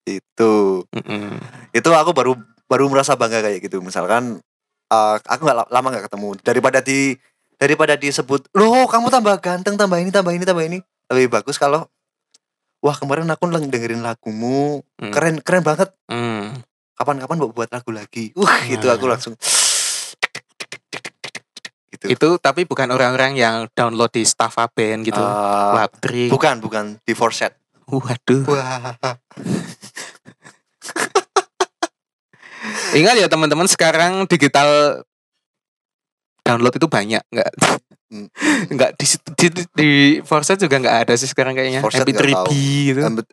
[0.10, 0.54] itu
[0.90, 1.38] Mm-mm.
[1.72, 2.34] itu aku baru
[2.66, 3.80] baru merasa bangga kayak gitu.
[3.80, 4.42] Misalkan
[4.90, 7.14] eh, aku nggak la- lama nggak ketemu daripada di
[7.56, 10.78] daripada disebut loh kamu tambah ganteng tambah ini tambah ini tambah ini
[11.14, 11.86] lebih bagus kalau
[12.82, 15.14] wah kemarin aku dengerin lagumu Hmm.
[15.14, 16.58] keren keren banget Mm.
[16.94, 19.14] kapan-kapan mau buat lagu lagi wah itu aku Nah.
[19.14, 19.38] langsung
[22.02, 25.22] gitu Itu tapi bukan orang-orang yang download di Staffa Band gitu.
[25.22, 26.30] Eh, Waptrik.
[26.34, 27.54] bukan bukan di Forset
[27.86, 28.44] Waduh.
[28.48, 28.96] wah
[32.92, 35.02] Ingat ya teman-teman sekarang digital
[36.44, 37.50] download itu banyak nggak
[38.12, 38.28] Hmm.
[38.76, 39.06] nggak di,
[39.40, 42.52] di, di, Forset juga nggak ada sih sekarang kayaknya Forset nggak MP3B tahu.
[42.52, 43.24] gitu aduh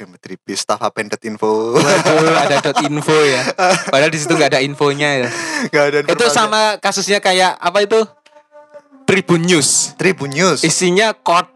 [0.00, 1.76] MP3 staff appended info?
[1.76, 3.42] Waduh, ada dot info ya.
[3.86, 5.28] Padahal di situ nggak ada infonya ya.
[5.66, 8.00] Nggak ada itu sama kasusnya kayak apa itu?
[9.04, 9.92] Tribun News.
[9.94, 10.62] Tribun News?
[10.62, 11.50] Isinya chord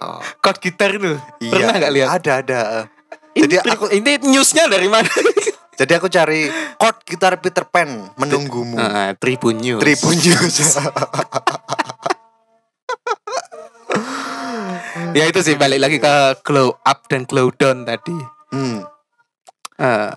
[0.00, 1.14] Oh, chord gitar itu.
[1.38, 1.50] Iya.
[1.52, 2.08] pernah nggak lihat?
[2.16, 2.60] Ada ada.
[3.34, 5.06] Ini, Jadi tri- aku- ini newsnya dari mana?
[5.74, 8.74] Jadi aku cari chord gitar Peter Pan menunggumu.
[8.74, 9.78] Ah, Tribun News.
[9.78, 10.54] Tribun News
[15.14, 18.18] ya itu sih balik lagi ke glow up dan glow down tadi.
[18.50, 18.82] Hmm.
[19.74, 20.14] Eh,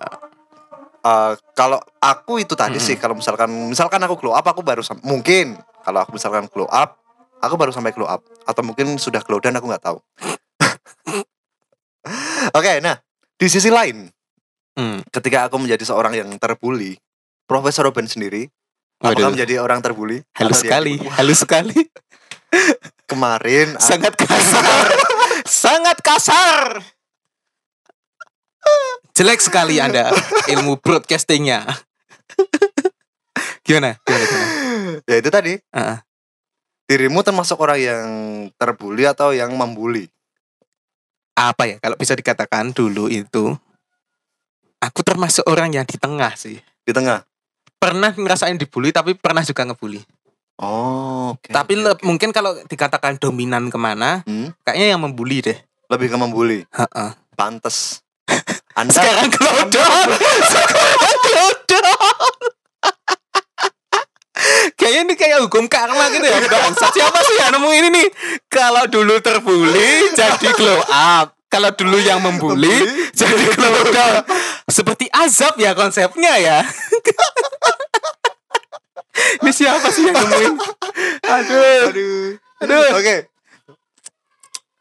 [1.08, 2.88] Eh, kalau aku itu tadi Mm-mm.
[2.90, 5.54] sih kalau misalkan misalkan aku glow up aku baru mungkin
[5.86, 6.98] kalau aku misalkan glow up
[7.38, 8.26] aku baru sampai glow up.
[8.44, 9.98] Atau mungkin sudah glow down aku nggak tahu.
[12.58, 12.98] Oke nah
[13.38, 14.10] di sisi lain
[14.74, 16.98] hmm, ketika aku menjadi seorang yang terbully
[17.46, 18.50] Profesor Robin sendiri
[18.98, 19.14] waduh.
[19.14, 20.26] apakah menjadi orang terbully?
[20.34, 21.78] Halus dia sekali halus sekali
[23.08, 24.86] kemarin sangat kasar.
[25.48, 26.84] Sangat kasar.
[29.16, 30.12] Jelek sekali anda
[30.52, 31.64] ilmu broadcastingnya.
[33.64, 33.96] Gimana?
[34.04, 34.46] Gimana, gimana?
[35.08, 35.56] ya itu tadi.
[35.56, 35.98] Heeh.
[36.88, 38.08] dirimu termasuk orang yang
[38.60, 40.08] terbully atau yang membuli?
[41.36, 41.76] Apa ya?
[41.80, 43.56] Kalau bisa dikatakan dulu itu
[44.80, 46.60] aku termasuk orang yang di tengah sih.
[46.84, 47.24] Di tengah?
[47.80, 50.04] Pernah ngerasain dibully tapi pernah juga ngebully
[50.58, 52.02] oh oke tapi le- oke.
[52.02, 55.56] mungkin kalau dikatakan dominan ke mana Hmm, kayaknya yang membully deh.
[55.88, 56.58] Lebih ke membuli?
[56.68, 57.10] Heeh.
[57.32, 58.04] pantes.
[58.78, 60.06] Anda sekarang Cloudon
[60.52, 62.34] sekarang Cloudon
[64.74, 68.06] kayaknya ini kayak hukum karma gitu ya bangsa siapa sih yang nemu ini nih?
[68.46, 71.34] Kalau dulu terbully jadi glow up.
[71.48, 72.68] Kalau dulu yang membuli
[73.10, 74.20] jadi glow down
[74.68, 76.60] seperti azab ya konsepnya ya
[79.42, 80.54] ini siapa sih yang nemuin
[81.26, 82.28] aduh aduh
[82.62, 83.16] aduh oke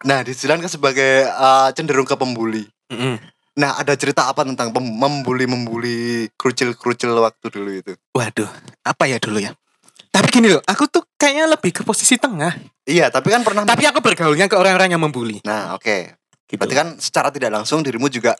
[0.06, 2.62] Nah, di sisi lain kan sebagai eh, cenderung ke pembuli.
[2.94, 3.18] Mm-mm.
[3.58, 7.94] Nah, ada cerita apa tentang membuli-membuli kerucil-kerucil waktu dulu itu?
[8.14, 8.46] Waduh,
[8.86, 9.58] apa ya dulu ya?
[10.14, 12.54] Tapi gini loh, aku tuh kayaknya lebih ke posisi tengah.
[12.86, 15.42] Iya, tapi kan pernah Tapi aku bergaulnya ke orang-orang yang membuli.
[15.42, 16.14] Nah, oke.
[16.46, 16.56] Gitu.
[16.62, 18.38] Berarti kan secara tidak langsung dirimu juga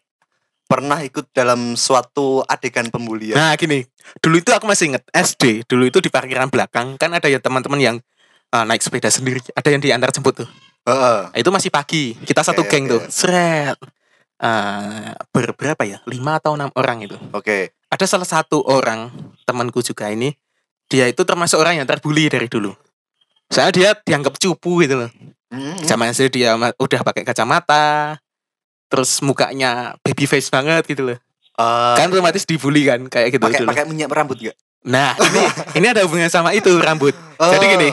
[0.68, 3.40] pernah ikut dalam suatu adegan pembulian.
[3.40, 3.88] Nah gini,
[4.20, 5.64] dulu itu aku masih inget SD.
[5.64, 7.96] Dulu itu di parkiran belakang kan ada ya teman-teman yang
[8.52, 9.40] uh, naik sepeda sendiri.
[9.56, 10.50] Ada yang diantar jemput tuh.
[10.88, 11.20] Heeh.
[11.32, 12.16] Nah, itu masih pagi.
[12.20, 12.92] Kita satu geng oke.
[12.92, 13.02] tuh.
[13.08, 13.80] Seret.
[14.38, 15.98] Uh, berberapa ya?
[16.06, 17.18] Lima atau enam orang itu.
[17.34, 17.74] Oke.
[17.88, 19.10] Ada salah satu orang
[19.48, 20.36] temanku juga ini.
[20.88, 22.72] Dia itu termasuk orang yang terbuli dari dulu.
[23.52, 25.12] Soalnya dia dianggap cupu gitu loh.
[25.48, 25.80] Hmm.
[25.84, 28.20] Zaman SD dia udah pakai kacamata.
[28.88, 31.18] Terus mukanya baby face banget gitu loh.
[31.58, 34.56] Eh, Kan otomatis dibully kan kayak gitu pakai pakai minyak rambut gak?
[34.88, 35.42] Nah, ini
[35.82, 37.12] ini ada hubungan sama itu rambut.
[37.36, 37.72] Jadi Oh.
[37.76, 37.90] gini,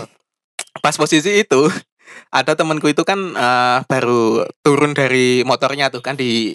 [0.79, 1.67] pas posisi itu
[2.31, 6.55] ada temanku itu kan eh, baru turun dari motornya tuh kan di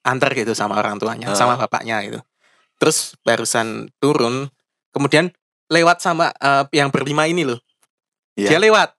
[0.00, 1.36] antar gitu sama orang tuanya, Ah.
[1.36, 2.20] sama bapaknya gitu.
[2.78, 4.48] Terus barusan turun,
[4.90, 5.32] kemudian
[5.66, 7.58] lewat sama eh, yang berlima ini loh.
[8.36, 8.54] Iya.
[8.54, 8.94] Dia lewat.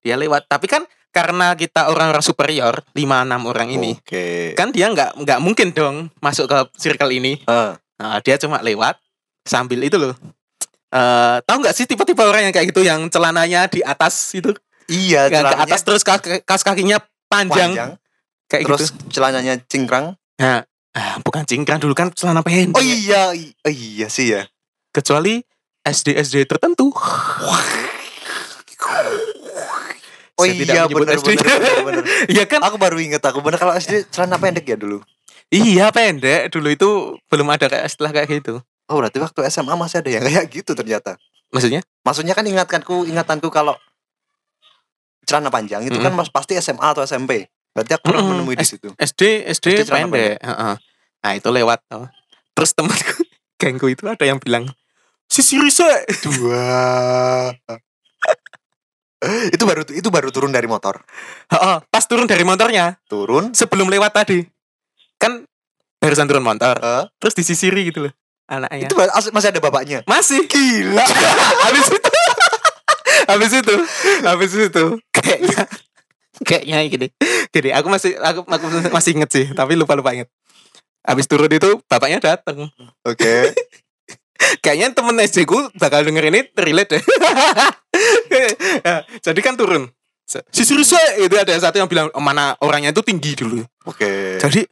[0.00, 4.52] Dia lewat, tapi kan karena kita orang-orang superior, 5 6 orang ini, Oke.
[4.52, 7.40] kan dia nggak nggak mungkin dong masuk ke circle ini.
[7.40, 9.00] Eh, Nah, dia cuma lewat
[9.40, 10.12] sambil itu loh.
[10.92, 14.52] Eh, tahu nggak sih tipe-tipe orang yang kayak gitu yang celananya di atas itu,
[14.84, 17.00] iya, ke celananya atas terus kaki- kaos kakinya
[17.32, 17.90] panjang, panjang,
[18.52, 19.16] kayak terus gitu.
[19.16, 20.12] celananya cingkrang.
[20.36, 22.76] Nah, ah, bukan cingkrang dulu kan celana pendek.
[22.76, 23.32] Oh iya,
[23.64, 24.44] oh iya sih ya.
[24.92, 25.40] Kecuali
[25.80, 26.92] SD SD tertentu.
[30.36, 31.32] Oh Saya iya, bener, SD.
[31.32, 32.04] bener, bener, bener.
[32.36, 32.60] Iya kan?
[32.60, 35.00] Aku baru inget aku bener kalau SD celana pendek ya dulu.
[35.48, 36.52] Iya pendek.
[36.52, 36.88] Dulu itu
[37.32, 38.60] belum ada kayak istilah kayak gitu.
[38.86, 41.16] Oh berarti waktu SMA masih ada yang kayak gitu ternyata.
[41.48, 41.80] Maksudnya?
[42.04, 43.80] Maksudnya kan ingatkanku ingatanku kalau
[45.26, 47.48] celana panjang itu kan mas pasti SMA atau SMP.
[47.72, 48.44] Berarti aku pernah Mm-mm.
[48.44, 48.92] menemui di situ.
[48.96, 50.36] SD SD, SD celana pendek.
[50.44, 50.74] Heeh.
[51.24, 51.80] Nah itu lewat.
[51.96, 52.06] oh.
[52.52, 53.24] Terus temanku,
[53.60, 54.68] gengku itu ada yang bilang,
[55.28, 55.84] Sisi Risa.
[56.24, 56.64] Dua.
[59.54, 61.00] itu baru itu baru turun dari motor.
[61.50, 63.56] Heeh, pas turun dari motornya, Turun.
[63.56, 64.44] sebelum lewat tadi.
[65.16, 65.48] Kan
[65.98, 68.14] barusan turun motor, eh, terus disisiri gitu loh
[68.46, 68.86] anaknya.
[68.88, 68.94] itu
[69.34, 69.98] masih ada bapaknya.
[70.06, 71.02] Masih gila.
[71.66, 72.10] habis itu.
[73.30, 73.74] habis itu.
[74.22, 74.84] Habis itu.
[75.10, 75.60] Kayaknya
[76.46, 77.06] kayaknya gini.
[77.50, 80.30] Gini, aku masih aku, aku masih inget sih, tapi lupa-lupa inget.
[81.06, 82.70] Habis turun itu bapaknya datang.
[83.06, 83.54] Oke.
[84.60, 87.02] Kayaknya temen SD ku bakal denger ini relate deh.
[88.84, 89.90] Ya, Jadi kan turun.
[90.26, 93.62] Si Sirisa itu ada satu yang bilang "Oh, mana orangnya itu tinggi dulu.
[93.86, 94.42] Oke.
[94.42, 94.66] Jadi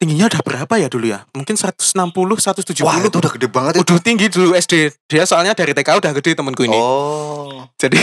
[0.00, 1.28] tingginya udah berapa ya dulu ya?
[1.36, 2.80] Mungkin 160, 170.
[2.80, 3.84] Wah, itu udah gede banget itu.
[3.84, 4.88] Udah tinggi dulu SD.
[5.04, 6.76] Dia soalnya dari TK udah gede temenku ini.
[6.80, 7.68] Oh.
[7.76, 8.00] Jadi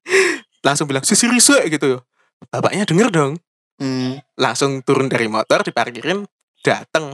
[0.66, 1.98] langsung bilang si Sirisa gitu ya.
[2.48, 3.32] Bapaknya denger dong.
[3.76, 4.16] Hmm.
[4.40, 6.24] Langsung turun dari motor diparkirin
[6.64, 7.12] dateng.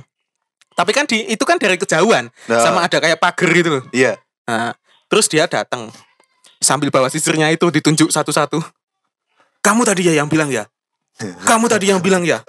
[0.79, 3.85] Tapi kan di itu kan dari kejauhan Nah, sama ada kayak pagar gitu loh.
[3.91, 4.15] Iya.
[4.47, 4.79] Nah,
[5.11, 5.91] terus dia datang
[6.59, 8.59] sambil bawa sisirnya itu ditunjuk satu-satu.
[9.63, 10.67] Kamu tadi ya yang bilang ya.
[11.19, 12.43] Kamu tadi yang bilang ya.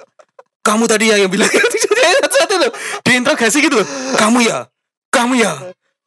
[0.62, 1.50] Kamu tadi ya yang bilang.
[2.30, 2.72] Satu-satu loh.
[3.02, 3.88] Diinterogasi gitu loh.
[4.14, 4.70] Kamu ya.
[5.10, 5.52] Kamu ya.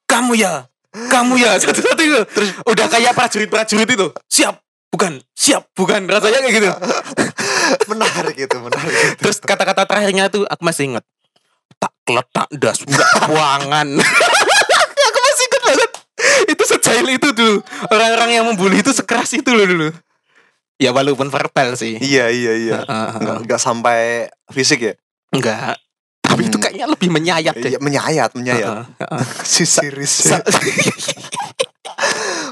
[0.07, 0.71] Kamu ya.
[0.93, 1.59] Kamu ya.
[1.59, 2.21] Satu-satu itu.
[2.31, 4.09] Terus udah kayak prajurit-prajurit itu.
[4.31, 4.55] Siap.
[4.95, 5.19] Bukan.
[5.35, 5.75] Siap.
[5.75, 6.07] Bukan.
[6.07, 6.69] Rasanya kayak gitu.
[7.91, 8.93] menarik itu, menarik.
[8.95, 9.19] itu.
[9.19, 11.05] Terus kata-kata terakhirnya tuh aku masih inget.
[11.83, 12.79] Tak keletak das
[13.27, 13.89] buangan.
[15.09, 15.91] aku masih inget banget.
[16.93, 17.57] Itu sejail itu dulu.
[17.89, 19.89] Orang-orang yang membuli itu sekeras itu loh dulu.
[20.77, 21.97] Ya walaupun verbal sih.
[21.97, 22.77] Iya, iya, iya.
[22.83, 24.95] Heeh, Enggak, enggak sampai fisik ya?
[25.31, 25.79] Enggak.
[26.23, 26.65] Tapi itu Hmm.
[26.65, 27.71] kayaknya lebih menyayat deh.
[27.77, 28.69] Iya, menyayat, menyayat.
[28.69, 29.25] Heeh, heeh.
[29.53, 29.63] si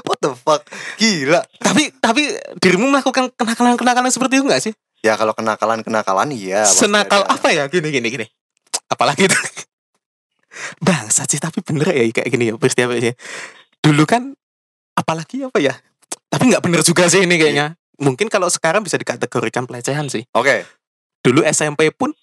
[0.07, 0.63] What the fuck?
[0.97, 1.41] Gila.
[1.59, 4.73] tapi tapi dirimu melakukan kenakalan-kenakalan seperti itu enggak sih?
[5.01, 6.63] Ya kalau kenakalan-kenakalan iya.
[6.63, 7.35] Senakal ada.
[7.35, 7.65] apa ya?
[7.67, 8.25] Gini gini gini.
[8.87, 9.35] Apalagi itu.
[10.85, 13.15] Bangsat sih tapi bener ya kayak gini ya peristiwanya.
[13.81, 14.33] Dulu kan
[14.93, 15.73] apalagi apa ya?
[16.29, 17.75] Tapi nggak bener juga sih ini kayaknya.
[17.97, 20.25] Mungkin kalau sekarang bisa dikategorikan pelecehan sih.
[20.33, 20.65] Oke.
[21.21, 22.13] Dulu SMP pun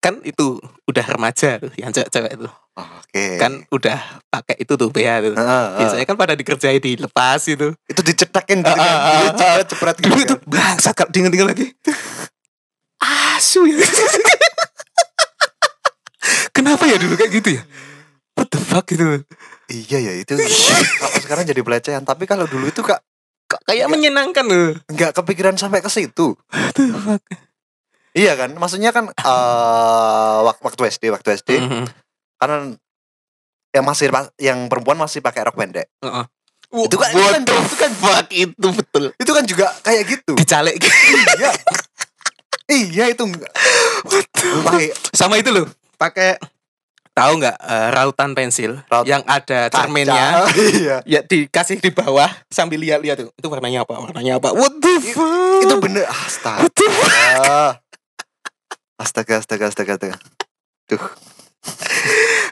[0.00, 0.56] kan itu
[0.88, 3.36] udah remaja tuh yang cewek-cewek itu Oke.
[3.36, 5.34] kan udah pakai itu tuh BH tuh.
[5.36, 5.66] Heeh, heeh.
[5.76, 7.76] Biasanya kan pada dikerjain dilepas itu.
[7.84, 8.80] itu dicetakin gitu Ah, kan.
[8.80, 10.48] ah, ah, Dia cepret-cepret gitu Dulu itu kan.
[10.48, 11.66] bangsat kalau diinget-inget lagi.
[13.36, 13.76] Asu ya.
[16.56, 17.62] Kenapa ya dulu kayak gitu ya?
[18.36, 19.24] What the fuck gitu.
[19.70, 20.34] Iya ya itu.
[20.34, 22.98] Kalau sekarang jadi pelecehan, tapi kalau dulu itu kak
[23.66, 23.90] kayak Enggak.
[23.90, 24.74] menyenangkan loh.
[24.86, 26.34] nggak kepikiran sampai ke situ.
[28.10, 28.50] Iya kan?
[28.52, 31.86] Maksudnya kan eh wak- waktu SD, waktu SD Mhm.
[32.36, 32.74] karena
[33.70, 35.86] yang masih yang perempuan masih pakai rok pendek.
[36.70, 39.04] Itu kan- itu kan- itu kan- fuck itu betul.
[39.14, 40.34] Itu kan juga kayak gitu.
[40.34, 40.82] Dicalek.
[41.38, 41.50] iya.
[42.70, 43.50] Iya itu enggak.
[45.10, 46.38] Sama itu loh, pakai
[47.10, 50.46] tahu nggak eh, rautan pensil Raut- yang ada cerminnya.
[50.80, 50.96] Iya.
[51.04, 53.30] ya dikasih di bawah sambil lihat-lihat tuh.
[53.34, 53.98] Itu warnanya apa?
[53.98, 54.54] Warnanya apa?
[54.54, 55.62] What the fuck?
[55.66, 56.64] Itu bener astaga.
[56.64, 57.74] What the fuck?
[59.00, 60.16] Astaga, astaga, astaga, astaga.
[60.84, 61.00] Duh.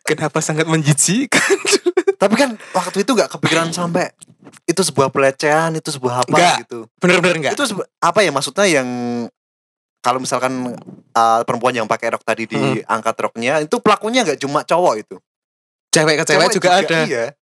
[0.09, 1.61] Kenapa sangat menjijikkan?
[2.23, 4.11] Tapi kan waktu itu nggak kepikiran sampai
[4.65, 6.57] itu sebuah pelecehan, itu sebuah apa Nggak.
[6.65, 6.79] gitu.
[6.97, 7.53] Bener-bener enggak?
[7.53, 7.69] Itu
[8.01, 8.89] apa ya maksudnya yang
[10.09, 10.73] kalau misalkan
[11.13, 15.17] uh, perempuan yang pakai rok tadi diangkat roknya itu pelakunya nggak cuma cowok itu.
[15.93, 16.99] Cewek ke cewek juga, ada.
[17.05, 17.37] Iya.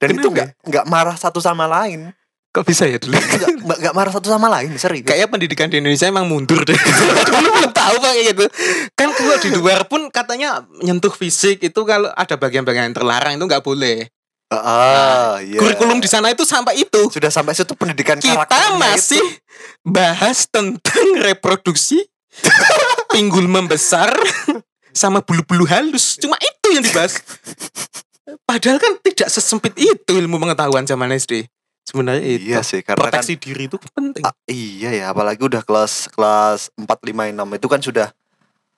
[0.00, 2.16] Dan itu Kenapa nggak nggak marah satu sama lain.
[2.56, 3.12] Kok bisa ya dulu?
[3.12, 5.04] Nggak nggak marah satu sama lain, serius.
[5.04, 6.72] Kayaknya pendidikan di Indonesia emang mundur deh.
[7.36, 8.44] Dulu belum tahu pak kayak gitu.
[8.96, 13.44] Kan kalau di luar pun katanya nyentuh fisik itu kalau ada bagian-bagian yang terlarang itu
[13.44, 14.08] nggak boleh.
[14.46, 15.58] Ah, iya.
[15.58, 17.10] Kurikulum di sana itu sampai itu.
[17.10, 19.42] sudah sampai situ pendidikan Kita masih itu.
[19.82, 21.98] bahas tentang reproduksi,
[23.14, 24.14] pinggul membesar,
[24.94, 26.14] sama bulu-bulu halus.
[26.16, 27.18] Cuma itu yang dibahas.
[28.46, 31.50] Padahal kan tidak sesempit itu ilmu pengetahuan zaman SD.
[31.82, 32.50] Sebenarnya itu.
[32.50, 34.22] Iya sih, karena kan Proteksi diri itu penting.
[34.22, 38.08] Ah, iya ya, apalagi udah kelas kelas 4 5 6 itu kan sudah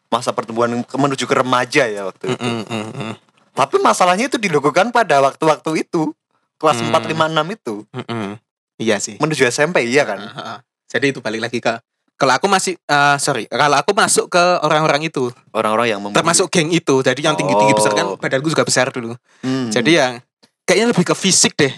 [0.09, 2.41] masa pertumbuhan menuju ke remaja ya waktu itu.
[2.41, 3.15] Mm, mm, mm,
[3.59, 6.15] Tapi masalahnya itu dilakukan pada waktu-waktu itu.
[6.55, 6.91] Kelas Hmm.
[6.91, 8.33] 4 5 6 itu mm, mm.
[8.79, 9.15] Iya sih.
[9.17, 10.19] menuju SMP iya kan?
[10.19, 10.59] Ah, ah.
[10.87, 11.71] Jadi itu balik lagi ke
[12.15, 16.19] kalau aku masih eh, sorry kalau aku masuk ke orang-orang itu Orang-orang yang membuli.
[16.19, 18.19] termasuk geng itu jadi yang tinggi-tinggi besar kan Oh.
[18.19, 19.71] badanku juga besar dulu Hmm.
[19.71, 20.13] jadi yang
[20.65, 21.71] kayaknya lebih ke fisik deh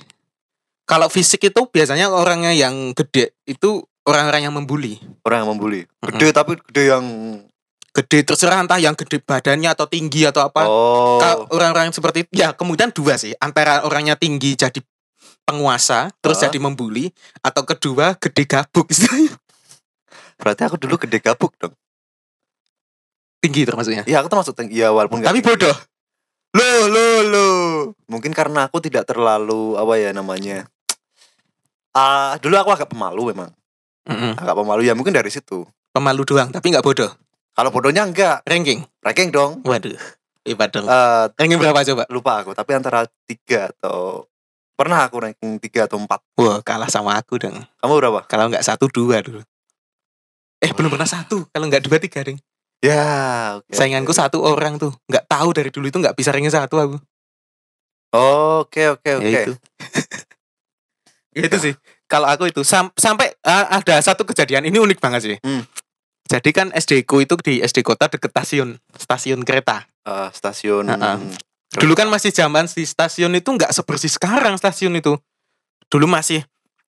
[0.82, 5.84] kalau fisik itu biasanya orangnya yang gede itu orang-orang yang membuli orang yang membuli.
[6.00, 7.04] Gede tapi gede yang
[7.90, 11.18] gede terserah entah yang gede badannya atau tinggi atau apa oh.
[11.50, 14.78] Orang-orang yang seperti itu ya kemudian dua sih antara orangnya tinggi jadi
[15.42, 16.46] penguasa terus Ah.
[16.46, 19.34] jadi membuli atau kedua gede gabuk istilahnya
[20.40, 21.74] Berarti aku dulu gede gabuk dong.
[23.40, 24.78] tinggi termasuknya Iya, aku termasuk tinggi.
[24.78, 25.48] Iya, walaupun tapi tinggi.
[25.48, 25.76] bodoh
[26.50, 27.46] lo lo lo
[28.06, 30.66] Mungkin karena aku tidak terlalu apa ya namanya.
[31.90, 33.50] Ah, dulu aku agak pemalu memang.
[34.06, 34.38] Mm-mm.
[34.38, 35.66] Agak pemalu ya mungkin dari situ.
[35.90, 37.10] pemalu doang tapi nggak bodoh
[37.50, 39.60] Kalau bodohnya enggak, ranking ranking dong.
[39.62, 39.96] waduh
[40.42, 44.24] hebat dong Eh, ranking berapa coba lupa aku, tapi antara tiga atau
[44.72, 46.24] pernah aku ranking tiga atau empat.
[46.34, 48.20] wah kalah sama aku dong Kamu berapa?
[48.24, 49.44] kalau nggak satu dua dulu
[50.58, 52.40] eh belum pernah satu kalau nggak dua tiga ding
[52.80, 53.04] Ya,
[53.60, 53.76] oke.
[53.76, 54.16] sainganku oke.
[54.16, 56.96] satu orang tuh nggak tahu dari dulu itu nggak bisa ranking satu aku
[58.10, 59.26] Oke, oke, oke.
[59.26, 59.52] ya itu
[61.30, 65.20] Ya, itu sih kalau aku itu sam- sampai ah, ada satu kejadian ini unik banget
[65.22, 65.62] sih Hmm.
[66.30, 69.90] Jadi kan SD ku itu di SD kota deket stasiun stasiun kereta.
[70.06, 71.18] Eh, stasiun Ha-ha.
[71.70, 75.18] dulu kan masih zaman di stasiun itu nggak sebersih sekarang stasiun itu.
[75.90, 76.46] Dulu masih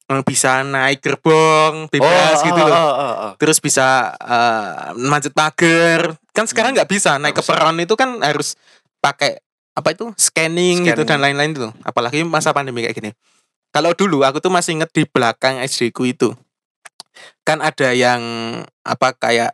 [0.09, 2.73] eh, bisa naik gerbong bebas gitu loh.
[2.73, 3.31] oh, oh, oh.
[3.37, 6.17] terus bisa eh, manjat pagar.
[6.33, 7.21] Kan sekarang nggak bisa.
[7.21, 7.53] Naik ke bisa.
[7.53, 8.57] peron itu kan harus
[8.97, 9.37] pakai
[9.77, 11.09] apa itu scanning, gitu Scanning.
[11.13, 11.69] dan lain-lain itu.
[11.85, 13.13] Apalagi masa pandemi kayak gini.
[13.69, 16.33] Kalau dulu aku tuh masih inget di belakang SD ku itu
[17.41, 18.21] kan ada yang
[18.81, 19.51] apa kayak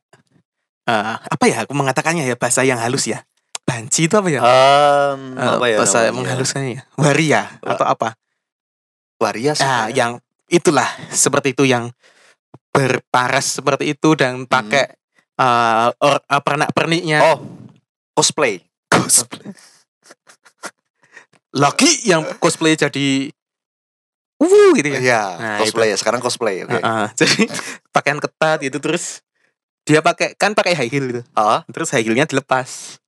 [0.83, 3.23] eh, apa ya aku mengatakannya ya bahasa yang halus ya
[3.63, 6.13] banci itu apa ya Eh, apa ya bahasa namanya?
[6.13, 8.09] menghaluskannya ya waria Wa- atau apa
[9.17, 9.95] Waria ah kayaknya.
[9.95, 10.11] yang
[10.47, 11.93] itulah seperti itu yang
[12.69, 14.91] berparas seperti itu dan pakai
[15.33, 17.29] eh or- eh, pernak-perniknya Hmm.
[17.29, 17.37] Oh,
[18.13, 18.59] cosplay.
[18.85, 19.49] cosplay.
[21.53, 23.29] Lagi yang cosplay jadi
[24.43, 24.99] uh gitu ya.
[24.99, 25.97] Iya, Nah, cosplay ya.
[25.97, 26.73] Sekarang cosplay, oke.
[26.73, 27.47] Heeh, jadi
[27.89, 29.23] pakaian ketat gitu terus
[29.83, 31.21] dia pakai kan pakai high heel gitu.
[31.33, 32.99] Ah, Terus high heelnya dilepas.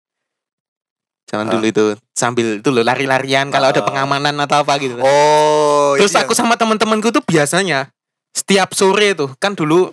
[1.26, 1.52] Zaman Ah.
[1.52, 3.86] dulu itu sambil itu loh lari-larian kalau ada Ah.
[3.86, 4.94] pengamanan atau apa gitu.
[4.98, 7.90] Oh, Terus ini aku yang- sama teman-temanku tuh biasanya
[8.30, 9.90] setiap sore tuh kan dulu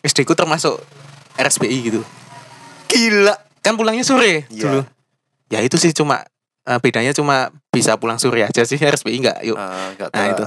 [0.00, 0.80] SD ku termasuk
[1.34, 2.00] RSBI gitu.
[2.86, 3.32] gila.
[3.60, 4.62] Kan pulangnya sore Iya.
[4.62, 4.80] dulu.
[5.48, 6.26] Ya itu sih cuma
[6.62, 9.54] eh, bedanya cuma bisa pulang sore aja sih RSBI enggak yuk.
[9.54, 10.44] Ah, nggak Nah, itu.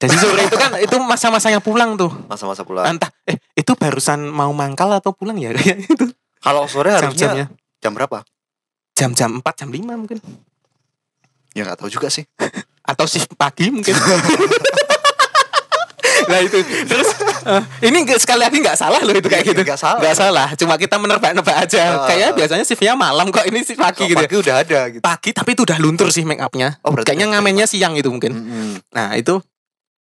[0.00, 2.08] Jadi sore itu kan itu masa-masanya pulang tuh.
[2.24, 2.88] Masa-masa pulang.
[2.88, 6.08] Entah eh itu barusan mau mangkal atau pulang ya kayak itu.
[6.40, 7.46] Kalau sore harusnya Jam-jamnya
[7.80, 8.24] jam berapa?
[8.90, 10.20] jam-jam 4 jam 5 mungkin
[11.56, 12.28] Ya nggak tahu juga sih.
[12.90, 13.94] atau shift pagi mungkin.
[16.30, 17.10] nah itu terus
[17.42, 19.60] eh, ini sekali lagi nggak salah loh itu kayak gitu.
[19.66, 19.98] Nggak salah.
[19.98, 22.02] Nggak salah, cuma kita menebak-nebak aja.
[22.02, 22.06] Ah.
[22.06, 24.14] Kayaknya biasanya shiftnya malam kok ini shift pagi gitu.
[24.14, 24.26] ya.
[24.26, 25.02] pagi udah ada gitu.
[25.02, 26.78] Pagi tapi itu udah luntur sih make upnya.
[26.86, 28.30] Oh, Kayaknya ngamennya siang itu mungkin.
[28.30, 28.68] Mm-mm.
[28.94, 29.42] Nah itu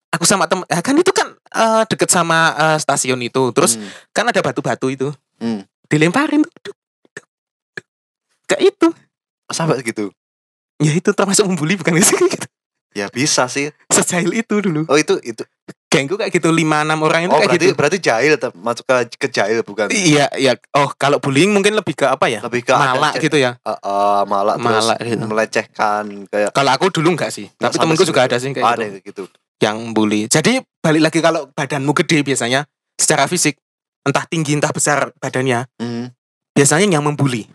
[0.10, 3.52] aku sama temen, ah, kan itu kan eh, deket sama eh, stasiun itu.
[3.52, 3.90] Terus Hmm.
[4.12, 5.08] kan ada batu-batu itu,
[5.40, 5.64] Hmm.
[5.88, 6.76] dilemparin tuh.
[8.48, 8.88] Kayak itu.
[9.48, 10.12] sampai gitu.
[10.78, 12.20] Ya itu termasuk membuli bukan sih?
[12.20, 12.48] Gitu.
[12.96, 13.70] Ya bisa sih.
[13.94, 14.82] Sejahil itu dulu.
[14.90, 15.46] Oh itu itu.
[15.86, 17.76] Gengku kayak gitu 5 6 orang itu Oh kayak berarti gitu.
[17.78, 19.86] berarti jahil masuk ke ke jahil bukan?
[19.94, 20.58] Iya, iya.
[20.74, 22.42] Oh, kalau bullying mungkin lebih ke apa ya?
[22.42, 23.54] Lebih ke Malak gitu ya.
[23.62, 25.24] Eh, eh, malak terus Malak gitu.
[25.30, 27.46] melecehkan kayak Kalau aku dulu enggak sih.
[27.56, 28.98] Nggak Tapi temenku juga ada sih kayak ada gitu.
[29.06, 29.24] gitu.
[29.58, 30.22] Yang bully.
[30.30, 33.58] Jadi balik lagi kalau badanmu gede biasanya secara fisik
[34.08, 36.14] entah tinggi entah besar badannya Hmm.
[36.56, 37.46] biasanya yang membuli.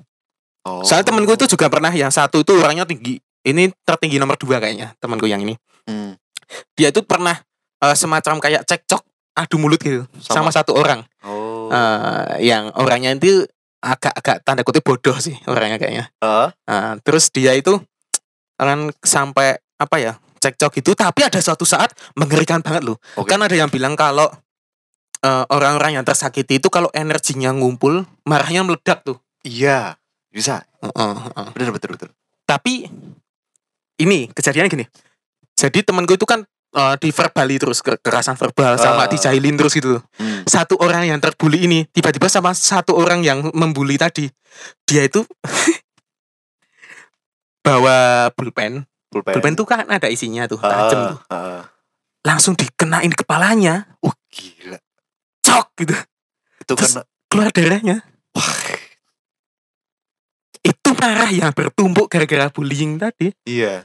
[0.62, 0.82] Oh.
[0.86, 3.18] Soalnya temenku itu juga pernah yang satu itu orangnya tinggi.
[3.42, 5.58] Ini tertinggi nomor dua kayaknya temanku yang ini.
[5.90, 6.14] Hmm.
[6.78, 7.34] Dia itu pernah
[7.82, 10.50] eh, semacam kayak cekcok adu mulut gitu sama, Sama.
[10.54, 11.02] satu orang.
[11.26, 11.66] Oh.
[11.72, 13.42] Eh, yang orangnya itu
[13.82, 16.06] agak-agak tanda kutip bodoh sih orangnya kayaknya.
[16.22, 16.48] Eh?
[16.70, 17.82] Nah, terus dia itu
[18.54, 20.12] kan sampai apa ya
[20.42, 22.98] cekcok itu tapi ada suatu saat mengerikan banget loh.
[23.14, 23.30] Oke.
[23.30, 24.26] Kan ada yang bilang kalau
[25.22, 29.16] eh, orang-orang yang tersakiti itu kalau energinya ngumpul marahnya meledak tuh.
[29.46, 29.94] Iya.
[30.28, 30.66] Bisa.
[30.82, 31.46] Heeh, heeh.
[31.54, 32.10] Bener betul betul.
[32.42, 32.90] Tapi
[33.96, 34.84] ini kejadiannya gini.
[35.54, 39.06] Jadi temanku itu kan eh, diverbali terus ke- kekerasan verbal sama Ah.
[39.06, 40.00] dijailin terus gitu.
[40.18, 40.42] Hmm.
[40.42, 44.26] Satu orang yang terbuli ini tiba-tiba sama satu orang yang membuli tadi
[44.82, 45.22] dia itu
[47.62, 48.82] bawa pulpen.
[49.12, 49.32] Pulpen.
[49.36, 51.18] Pulpen tuh kan ada isinya tuh tajam Ah, tuh.
[51.28, 51.62] ah.
[52.22, 54.78] Langsung dikenain di kepalanya, Wah gila.
[55.40, 55.92] cok gitu.
[56.58, 57.96] Itu Terus- karena Keluar darahnya.
[58.32, 58.56] wah
[60.62, 63.34] Itu marah yang bertumpuk gara-gara bullying tadi.
[63.44, 63.84] iya.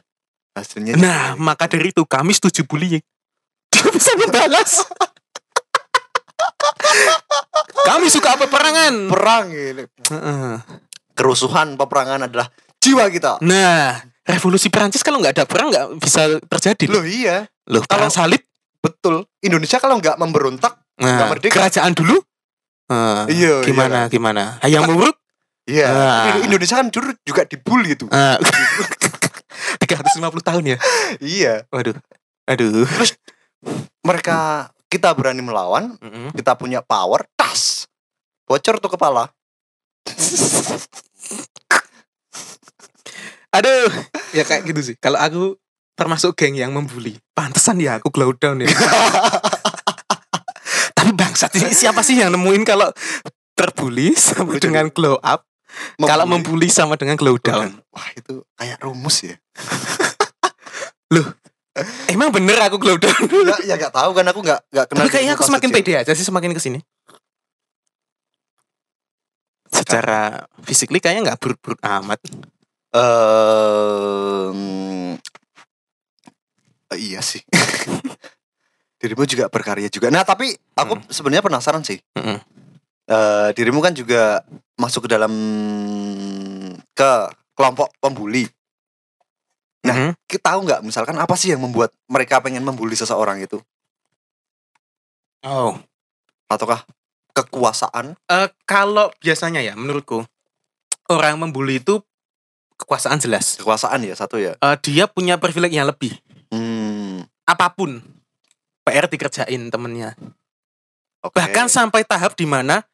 [0.54, 3.02] Hasilnya Nah, juga- maka dari itu kami setuju bullying.
[3.68, 4.86] Dia bisa membalas.
[7.84, 8.94] kami suka peperangan.
[9.08, 9.84] perang ini.
[10.08, 10.54] Heeh.
[11.14, 12.48] Kerusuhan peperangan adalah
[12.78, 13.42] jiwa kita.
[13.42, 13.98] Nah,
[14.28, 16.86] revolusi Perancis kalau nggak ada perang nggak bisa terjadi.
[16.88, 18.44] Loh iya, Loh, perang kalau- salib.
[18.78, 19.26] betul.
[19.40, 21.56] Indonesia kalau nggak memberontak, Nah, nggak merdeka.
[21.58, 22.20] kerajaan dulu.
[22.88, 24.60] Nah, Iya, gimana gimana?
[24.62, 25.16] Hayam Muruk.
[25.66, 25.88] iya.
[25.88, 26.40] Ah.
[26.40, 28.08] Indonesia kan dulu juga dibully itu.
[28.10, 28.40] Ah.
[29.78, 30.78] 350 tahun ya.
[31.20, 31.54] iya.
[31.68, 31.96] Waduh.
[32.48, 32.88] Aduh.
[34.02, 34.38] Mereka
[34.88, 36.32] kita berani melawan, Mm-mm.
[36.32, 37.92] kita punya power, tas.
[38.48, 39.28] Bocor tuh kepala.
[43.56, 43.90] Aduh,
[44.36, 44.96] ya kayak gitu sih.
[45.00, 45.56] Kalau aku
[45.98, 48.70] termasuk geng yang membuli, pantesan ya aku glow down ya.
[50.98, 52.92] Tapi bangsat ini siapa sih yang nemuin kalau
[53.58, 55.48] terbully sama dengan glow up,
[55.98, 56.70] kalau membuli Membuli.
[56.70, 57.82] sama dengan glow down.
[57.90, 59.36] Wah itu kayak rumus ya.
[62.10, 63.22] Emang bener aku glow down?
[63.46, 65.02] ya ya nggak tahu kan aku nggak nggak kenal.
[65.06, 66.80] Tapi kayaknya aku semakin pede aja sih semakin ke sini.
[69.70, 72.18] Secara physically kayaknya nggak buruk-buruk amat.
[72.98, 74.50] Eh,
[76.98, 77.42] iya sih.
[78.98, 80.10] dirimu juga berkarya juga.
[80.10, 82.02] Nah tapi aku sebenarnya penasaran sih.
[82.18, 82.38] Mm-mm.
[83.08, 84.42] Eh, dirimu kan juga
[84.76, 85.32] masuk ke dalam
[86.98, 87.12] ke
[87.54, 88.50] kelompok pembuli.
[89.86, 90.12] Nah, Mhm.
[90.28, 93.62] Kita tahu nggak misalkan apa sih yang membuat mereka pengen membuli seseorang itu?
[95.48, 95.80] Oh,
[96.52, 96.84] Ataukah
[97.32, 98.16] kekuasaan?
[98.28, 100.24] Eh, kalau biasanya ya menurutku
[101.08, 102.04] orang membuli itu
[102.78, 103.58] kekuasaan jelas.
[103.58, 104.54] Kekuasaan ya satu ya.
[104.56, 106.14] Eh, dia punya privilege yang lebih.
[106.48, 108.00] Hmm, Apa pun
[108.82, 110.16] PR dikerjain temennya.
[111.20, 111.36] oke.
[111.36, 112.86] Bahkan sampai tahap di mana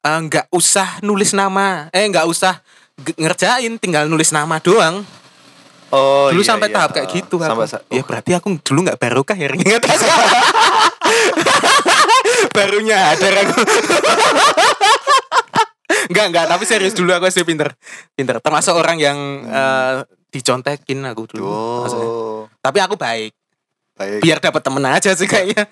[0.00, 2.60] eh, nggak usah nulis nama, eh nggak usah
[2.98, 5.00] ge- ngerjain, tinggal nulis nama doang.
[5.88, 6.74] oh, dulu iya, sampai iya.
[6.76, 7.40] tahap kayak gitu.
[7.40, 7.48] aku.
[7.48, 9.80] Sampai sa- Ya berarti aku dulu nggak barokah ya ingat
[12.52, 13.60] Barunya ada aku.
[15.88, 17.72] Enggak, enggak, tapi serius dulu aku sih pinter.
[18.12, 18.36] Pinter.
[18.38, 19.94] Termasuk orang yang eh,
[20.28, 21.48] dicontekin aku dulu.
[21.82, 22.08] maksudnya.
[22.08, 23.32] Oh, Tapi aku baik.
[23.96, 24.20] baik.
[24.20, 25.64] Biar dapat temen aja sih kayaknya.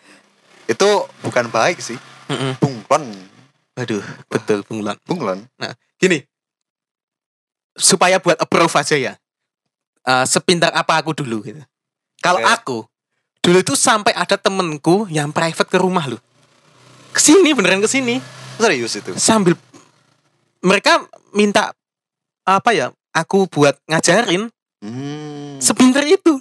[0.64, 0.88] Itu
[1.20, 1.94] bukan baik sih.
[2.26, 2.58] Mm-mm.
[2.58, 3.04] Bunglon,
[3.76, 4.96] Aduh, betul bunglon.
[5.04, 5.46] bunglon.
[5.96, 6.24] Gini.
[7.72, 9.12] Supaya buat approve aja ya.
[10.02, 11.60] Eh, sepintar apa aku dulu gitu.
[12.18, 12.48] Kalau Oke.
[12.48, 12.78] aku
[13.38, 16.16] dulu itu sampai ada temenku yang private ke rumah lu.
[17.12, 18.18] Ke sini beneran ke sini
[18.56, 19.12] Serius itu.
[19.16, 19.52] sambil
[20.66, 21.70] mereka minta
[22.42, 22.90] apa ya?
[23.14, 25.56] Aku buat ngajarin Hmm.
[25.56, 26.36] sepinter itu.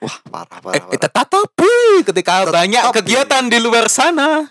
[0.00, 0.74] Wah, parah parah.
[0.74, 0.98] Eh, parah.
[0.98, 2.50] tetapi ketika Tetapi.
[2.50, 4.42] banyak kegiatan di luar sana,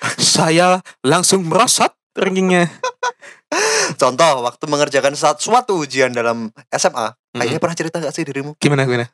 [0.20, 2.70] saya langsung merosot rankingnya.
[4.00, 7.34] Contoh, waktu mengerjakan saat suatu ujian dalam SMA, Mm-mm.
[7.34, 8.54] kayaknya pernah cerita gak sih dirimu?
[8.60, 9.08] Gimana gimana?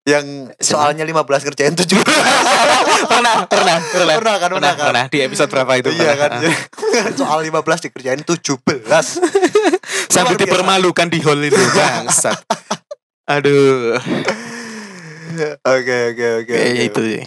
[0.00, 4.86] Yang soalnya 15 kerjain 7 pernah, pernah, pernah, Pernah kan, pernah kan?
[4.88, 5.04] pernah.
[5.12, 5.92] Di episode berapa itu?
[5.92, 6.30] Iya kan?
[7.20, 8.48] Soal 15 dikerjain 17
[10.10, 10.40] Sambil Luar biasa.
[10.40, 12.38] dipermalukan di hall itu bangsat.
[13.28, 13.94] Aduh,
[15.62, 16.82] Oke oke oke oke.
[16.82, 17.22] itu sih.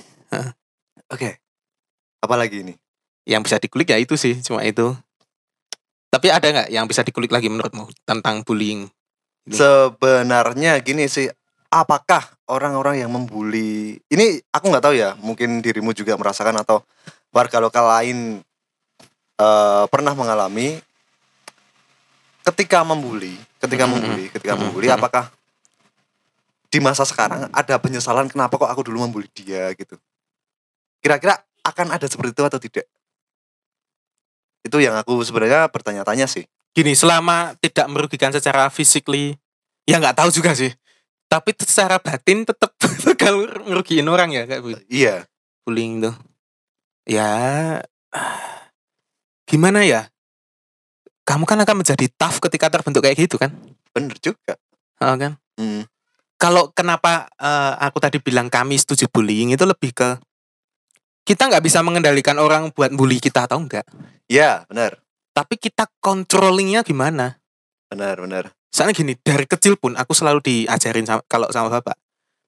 [1.07, 1.39] Oke
[2.19, 2.73] Apa lagi ini?
[3.23, 4.91] Yang bisa dikulik ya itu sih, cuma itu.
[6.09, 8.89] Tapi ada nggak yang bisa dikulik lagi menurutmu tentang bullying?
[9.45, 9.55] Ini.
[9.55, 11.29] Sebenarnya gini sih
[11.73, 16.85] apakah orang-orang yang membuli ini aku nggak tahu ya mungkin dirimu juga merasakan atau
[17.33, 18.45] warga lokal lain
[19.41, 20.77] eh, pernah mengalami
[22.45, 25.33] ketika membuli ketika membuli ketika membuli apakah
[26.73, 29.93] di masa sekarang ada penyesalan kenapa kok aku dulu membuli dia gitu?
[31.05, 32.89] Kira-kira akan ada seperti itu atau tidak?
[34.65, 36.49] Itu yang aku sebenarnya bertanya-tanya sih.
[36.73, 39.37] Gini, selama tidak merugikan secara physically,
[39.85, 40.73] ya nggak tahu juga sih.
[41.33, 42.77] Tapi secara batin tetap
[43.21, 45.25] kalau merugiin orang ya kayak bu- iya
[45.65, 46.13] bullying tuh.
[47.03, 47.81] Ya
[49.43, 50.13] gimana ya?
[51.23, 53.49] Kamu kan akan menjadi tough ketika terbentuk kayak gitu kan?
[53.93, 54.57] bener juga
[54.97, 55.37] Oh, kan?
[55.55, 55.85] Hmm.
[56.35, 60.17] Kalau kenapa eh, aku tadi bilang kami setuju bullying itu lebih ke
[61.23, 63.87] kita nggak bisa mengendalikan orang buat bully kita atau enggak.
[64.27, 64.99] ya benar
[65.31, 67.37] Tapi kita controllingnya gimana?
[67.87, 71.93] benar benar Soalnya gini, dari kecil pun aku selalu diajarin sama, kalau sama bapak.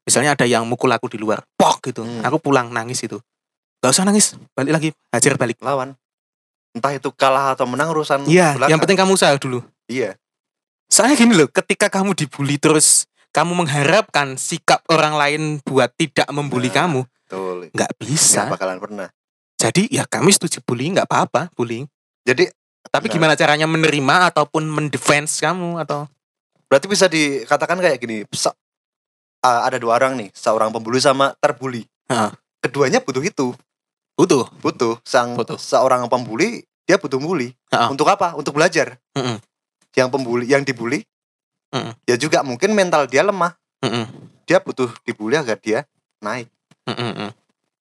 [0.05, 2.01] Misalnya ada yang mukul aku di luar, pok gitu.
[2.01, 2.26] Hmm.
[2.26, 3.21] Aku pulang nangis itu.
[3.78, 5.61] Gak usah nangis, balik lagi, hajar balik.
[5.61, 5.93] lawan
[6.76, 9.63] entah itu kalah atau menang urusan Iya, yang penting kamu usaha dulu.
[9.88, 10.19] iya
[10.91, 16.67] Soalnya gini loh, ketika kamu dibully terus kamu mengharapkan sikap orang lain buat tidak membuli
[16.67, 18.41] Nah, kamu, betul nggak nggak bisa.
[18.51, 19.07] bakalan pernah
[19.55, 21.88] Jadi ya kami setuju bullying, nggak apa-apa bullying.
[22.28, 22.51] jadi
[22.86, 23.13] Tapi Nah.
[23.17, 26.05] gimana caranya menerima ataupun mendefense kamu atau
[26.76, 28.51] berarti bisa dikatakan kayak gini se-
[29.39, 31.88] ah, ada dua orang nih seorang pembuli sama terbuli
[32.59, 33.55] keduanya butuh itu
[34.13, 34.43] butuh?
[34.59, 35.55] butuh sang Butuh.
[35.55, 37.88] seorang pembuli dia butuh bully Heeh.
[37.88, 39.39] untuk apa untuk belajar Mm-mm.
[39.95, 41.07] yang pembuli yang dibully
[41.71, 41.95] Mm-mm.
[42.03, 44.03] ya juga mungkin mental dia lemah Mm-mm.
[44.43, 45.88] dia butuh dibully agar dia
[46.19, 46.51] naik
[46.84, 47.32] Mm-mm.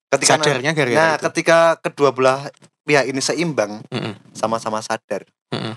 [0.09, 1.23] ketika na- Sadarnya gara-gara nah itu.
[1.29, 2.47] ketika kedua belah
[2.83, 3.83] pihak ini seimbang
[4.31, 5.75] sama-sama sadar Mm-mm.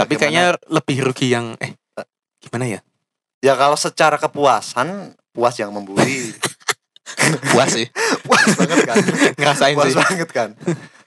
[0.00, 0.20] Tapi Bagaimana?
[0.22, 1.76] kayaknya lebih rugi yang eh
[2.38, 2.80] gimana ya?
[3.38, 4.88] ya kalau secara kepuasan
[5.30, 6.32] puas yang membuli
[7.50, 7.86] Puas sih.
[8.26, 8.96] puas banget kan
[9.34, 9.96] Ngerasain puas sih.
[9.96, 10.50] banget kan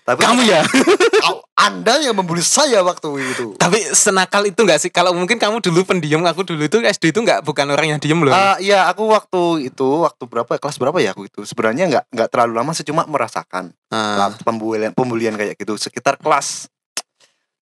[0.04, 0.60] tapi Kamu ya.
[1.24, 4.90] kau- anda yang membuli saya waktu itu Tapi senakal itu enggak sih?
[4.90, 8.20] Kalau mungkin kamu dulu pendiam, aku dulu itu SD itu enggak bukan orang yang diem
[8.20, 8.30] loh.
[8.30, 12.28] Ah, iya aku waktu itu waktu berapa kelas berapa ya aku itu sebenarnya nggak nggak
[12.28, 16.68] terlalu lama sih cuma merasakan lah, pembulian pembulian kayak gitu sekitar kelas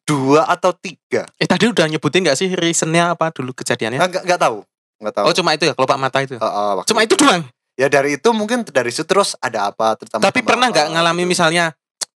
[0.03, 3.97] dua atau tiga Eh tadi udah nyebutin enggak sih reasonnya apa dulu kejadiannya?
[3.97, 4.57] Ah, nggak nggak tahu
[4.99, 6.35] nggak tahu Oh cuma itu ya, kelopak mata itu.
[6.37, 7.41] Ah, waktu Cuma itu doang.
[7.73, 11.73] ya dari itu mungkin dari situ terus ada apa terutama Tapi pernah nggak ngalami misalnya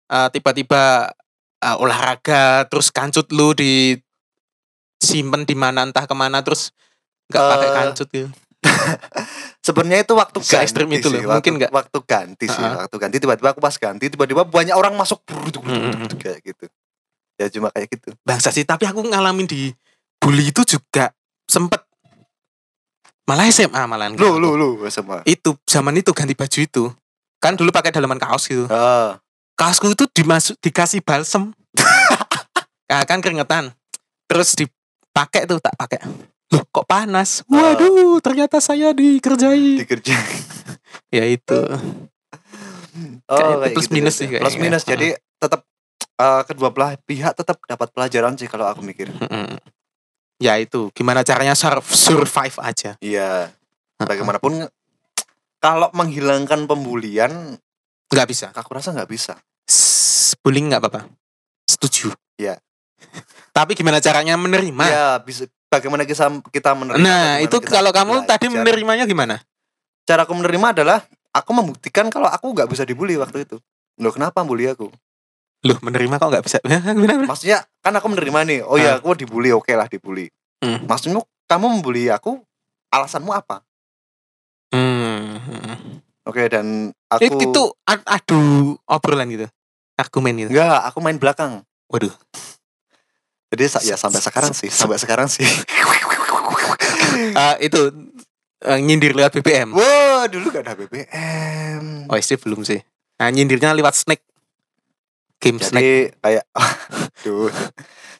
[0.07, 1.09] eh, tiba-tiba
[1.59, 3.95] eh, olahraga terus kancut lu di
[4.99, 6.72] simpen di mana entah ke mana terus
[7.28, 8.28] nggak pakai Eh, kancut gitu.
[9.61, 11.70] sebenarnya itu waktu Se ganti ekstrim itu sih, loh, waktu, mungkin nggak?
[11.70, 12.76] waktu ganti sih Ah, ah.
[12.85, 16.64] waktu ganti tiba-tiba aku pas ganti tiba-tiba banyak orang masuk Mm, mm, kayak gitu
[17.35, 18.14] ya cuma kayak gitu.
[18.22, 19.70] Bangsa sih tapi aku ngalamin di
[20.16, 21.11] bully itu juga
[21.45, 21.82] sempet.
[23.24, 26.85] Malah SMA malahan lu lu lu sama itu zaman itu ganti baju itu.
[27.41, 28.68] Kan dulu pakai dalaman kaos gitu.
[28.68, 29.16] Ah.
[29.55, 31.53] Kaosku itu dimasuk dikasih balsem.
[32.85, 33.72] Nah, kan keringetan.
[34.28, 36.05] Terus dipakai tuh tak pakai.
[36.53, 37.43] Loh kok panas?
[37.49, 39.80] Waduh ternyata saya dikerjai.
[39.82, 40.14] Dikerja
[41.16, 41.59] ya itu.
[43.26, 44.20] Oh, Kayak kayak plus gitu minus ya.
[44.20, 44.61] sih Plus kayaknya.
[44.62, 44.82] minus.
[44.85, 45.61] Jadi tetap
[46.17, 49.11] eh, kedua belah pihak tetap dapat pelajaran sih kalau aku mikir.
[50.37, 53.55] Ya itu gimana caranya sur- survive aja Iya.
[53.97, 54.67] Bagaimanapun
[55.57, 57.57] kalau menghilangkan pembulian
[58.07, 59.39] nggak bisa aku rasa nggak bisa.
[59.65, 61.09] S- bullying nggak apa-apa
[61.65, 62.59] setuju Iya.
[63.51, 67.01] tapi gimana caranya menerima Ya bisa bagaimana kita kita menerima.
[67.01, 69.41] nah itu kalau kamu tadi menerimanya gimana
[70.05, 70.99] cara aku menerima adalah
[71.31, 73.57] aku membuktikan kalau aku nggak bisa dibully waktu itu.
[73.97, 74.91] Loh kenapa bully aku?
[75.65, 76.59] Loh menerima kok nggak bisa
[77.31, 78.61] Maksudnya kan aku menerima nih.
[78.65, 80.29] Oh ya aku dibully oke lah dibully.
[80.61, 80.85] Hmm.
[80.85, 82.41] Maksudmu kamu membuli aku
[82.93, 83.65] alasanmu apa?
[84.71, 85.41] hmm.
[85.41, 85.77] hmm.
[86.25, 89.47] Oke dan It- aku itu a- adu obrolan gitu
[89.95, 91.62] argumen gitu Enggak, aku main belakang.
[91.87, 92.11] waduh
[93.55, 95.47] Jadi ya sampai sekarang sih, sampai sekarang sih.
[97.15, 97.81] Eh, itu
[98.67, 102.11] eh, nyindir lewat BBM Wah, dulu gak ada BBM.
[102.11, 102.83] oh SD belum sih
[103.23, 104.19] nah, nyindirnya lewat snack
[105.43, 106.45] game snack Jadi kayak
[107.22, 107.51] aduh.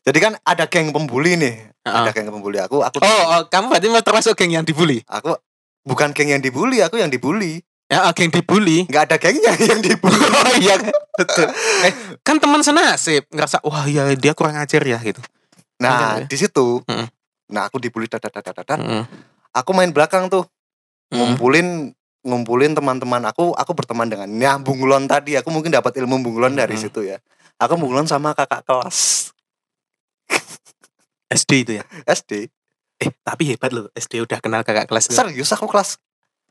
[0.05, 1.55] Jadi kan ada geng pembuli nih.
[1.85, 2.05] Ah.
[2.05, 5.37] Ada geng pembuli aku, aku oh, oh kamu berarti termasuk geng yang dibully aku
[5.85, 7.61] bukan geng yang dibully, aku yang dibully.
[7.93, 10.17] ya oh, geng dibully Enggak ada gengnya yang dibully.
[10.41, 10.81] oh iya
[11.15, 11.47] betul
[11.85, 11.93] eh,
[12.25, 15.21] kan teman senasib ngerasa wah ya dia kurang ajar ya gitu
[15.83, 16.31] Nah, Iya.
[16.31, 16.81] di situ.
[16.87, 17.07] Mm-mm.
[17.51, 18.79] Nah, aku dibully dadadadadadan.
[18.79, 19.05] Mm-mm.
[19.55, 20.47] Aku main belakang tuh,
[21.11, 21.95] ngumpulin
[22.25, 25.37] ngumpulin teman-teman aku aku berteman dengan ya bunglon tadi.
[25.37, 27.21] Aku mungkin dapat ilmu bunglon dari situ ya.
[27.61, 29.31] Aku bunglon sama kakak kelas.
[31.31, 31.85] SD itu ya?
[32.09, 32.49] SD
[33.05, 33.93] eh tapi hebat loh.
[33.93, 36.01] SD udah kenal kakak kelas serius aku kelas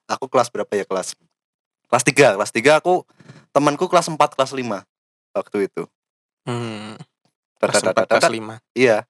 [0.05, 1.17] aku kelas berapa ya kelas?
[1.89, 3.05] Kelas 3 kelas 3 aku
[3.53, 4.81] temanku kelas 4 kelas 5
[5.33, 5.83] waktu itu.
[6.43, 6.99] Hmm.
[7.57, 9.07] kelas 4 kelas 5 iya.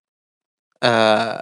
[0.84, 1.40] Uh,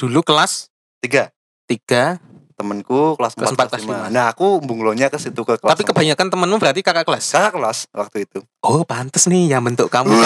[0.00, 0.72] dulu kelas?
[1.04, 1.30] 3
[1.70, 4.10] 3 temanku kelas, kelas 4, kelas 5.
[4.10, 4.14] 5.
[4.18, 5.90] Nah, aku bunglonya ke situ ke kelas Tapi 4.
[5.94, 7.30] kebanyakan temenmu berarti kakak kelas.
[7.30, 8.42] Kakak kelas waktu itu.
[8.66, 10.10] Oh, pantes nih yang bentuk kamu.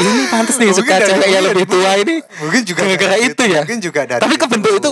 [0.00, 3.44] ini pantas nih mungkin suka cewek yang lebih tua ini mungkin juga gara-gara itu, itu
[3.44, 4.90] ya mungkin juga dari tapi kebentuk itu, itu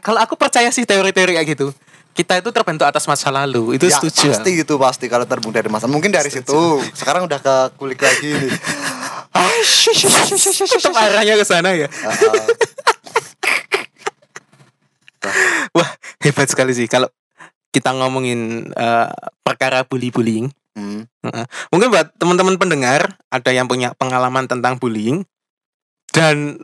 [0.00, 1.68] kalau aku percaya sih teori-teori kayak gitu
[2.10, 5.68] kita itu terbentuk atas masa lalu itu ya, setuju pasti itu pasti kalau terbentuk dari
[5.70, 6.82] masa mungkin dari setuju.
[6.82, 8.50] situ sekarang udah ke kulik lagi nih
[10.74, 12.46] tetap arahnya ke sana ya uh,
[15.76, 15.90] Wah,
[16.24, 17.08] hebat sekali sih kalau
[17.70, 19.08] kita ngomongin eh,
[19.44, 20.50] perkara bully-bullying.
[20.70, 21.02] Hmm.
[21.74, 25.26] Mungkin buat teman-teman pendengar ada yang punya pengalaman tentang bullying
[26.14, 26.62] dan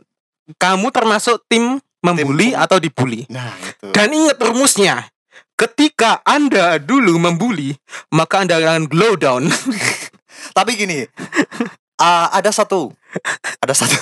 [0.55, 3.27] kamu termasuk tim membuli Tim- atau dibully.
[3.27, 3.91] Nah, itu.
[3.91, 5.11] Dan ingat rumusnya.
[5.57, 7.73] Ketika Anda dulu membuli,
[8.13, 9.49] maka Anda akan glow down.
[10.57, 11.01] Tapi gini,
[11.97, 12.93] ah, ada satu,
[13.57, 13.97] ada satu.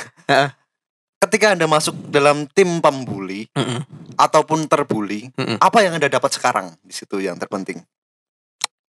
[1.25, 3.81] Ketika anda masuk dalam tim pembuli Mm-mm.
[4.13, 5.57] ataupun terbuli, Mm-mm.
[5.57, 7.81] apa yang anda dapat sekarang di situ yang terpenting?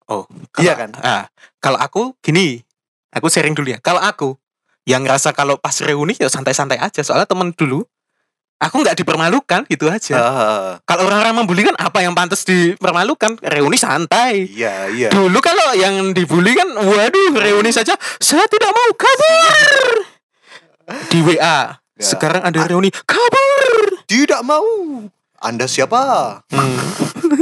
[0.05, 0.89] Oh, Iya kalau- kan?
[1.01, 1.23] Ah,
[1.57, 2.61] kalau aku gini,
[3.09, 3.81] aku sharing dulu ya.
[3.81, 4.37] Kalau aku
[4.85, 7.81] yang ngerasa kalau pas reuni ya santai-santai aja soalnya temen dulu
[8.57, 10.15] aku nggak dipermalukan gitu aja.
[10.15, 13.41] Ah, Kalau orang-orang membuli kan apa yang pantas dipermalukan?
[13.41, 14.45] Reuni santai.
[14.49, 15.09] iya, iya.
[15.09, 19.89] Dulu kalau yang dibully kan, waduh reuni saja saya tidak mau kabur.
[21.09, 21.73] Di WA.
[21.99, 22.15] Ya.
[22.15, 23.99] Sekarang ada reuni kabur.
[24.07, 25.03] Tidak mau.
[25.37, 25.99] Anda siapa?
[26.47, 26.79] Hmm.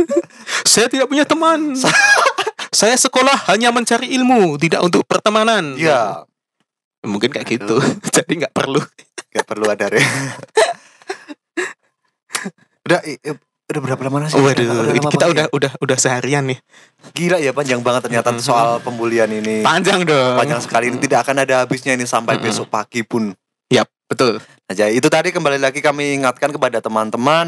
[0.72, 1.78] saya tidak punya teman.
[2.80, 5.78] saya sekolah hanya mencari ilmu, tidak untuk pertemanan.
[5.78, 6.26] Iya,
[7.06, 7.78] Mungkin kayak gitu.
[8.18, 8.82] Jadi nggak perlu.
[9.30, 10.02] nggak perlu ada re.
[12.90, 13.00] udah,
[13.70, 14.40] udah berapa lama sih?
[14.40, 16.58] Waduh, lama ini kita banget udah udah udah seharian nih.
[16.58, 17.10] ya?
[17.14, 18.42] gila ya panjang banget ternyata Mhm.
[18.42, 19.62] soal pembulian ini.
[19.62, 20.36] Panjang dong.
[20.38, 22.44] Panjang sekali ini tidak akan ada habisnya ini sampai Mhm.
[22.44, 23.30] besok pagi pun.
[23.68, 24.42] Yap, betul.
[24.68, 27.48] Nah, jadi itu tadi kembali lagi kami ingatkan kepada teman-teman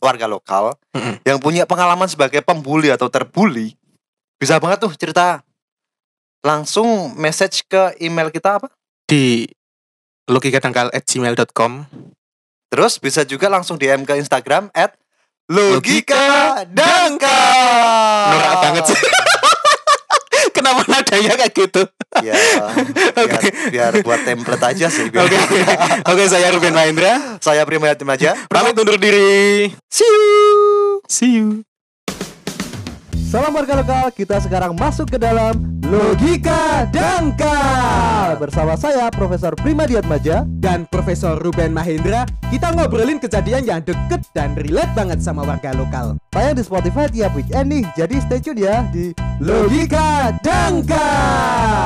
[0.00, 0.76] warga lokal
[1.24, 3.76] yang punya pengalaman sebagai pembuli atau terbuli.
[4.36, 5.40] Bisa banget tuh cerita.
[6.44, 8.68] Langsung message ke email kita apa?
[9.08, 9.48] Di
[10.28, 11.72] logikadangkal@gmail.com.
[12.68, 14.98] Terus bisa juga langsung DM ke Instagram at
[15.48, 16.24] Logika Logika
[16.68, 18.28] Dangkal.
[18.32, 19.00] Norak banget sih.
[20.64, 21.82] Kenapa nadanya kayak gitu?
[22.24, 22.32] Ya,
[23.20, 25.12] biar, biar buat template aja sih.
[25.12, 25.36] Oke.
[26.08, 27.36] Oke, saya Ruben Mahendra.
[27.44, 28.32] Saya Prima Yatim aja.
[28.48, 29.68] Pamit undur diri.
[29.92, 31.04] See you.
[31.04, 31.68] See you.
[33.34, 38.38] Salam warga lokal, kita sekarang masuk ke dalam Logika Dangkal.
[38.38, 44.54] Bersama saya Profesor Prima Diatmaja Dan Profesor Ruben Mahendra, kita ngobrolin kejadian yang deket dan
[44.54, 46.14] relate banget sama warga lokal.
[46.30, 49.10] Tayang di Spotify tiap weekend nih Jadi stay tune ya di
[49.42, 51.83] Logika Dangkal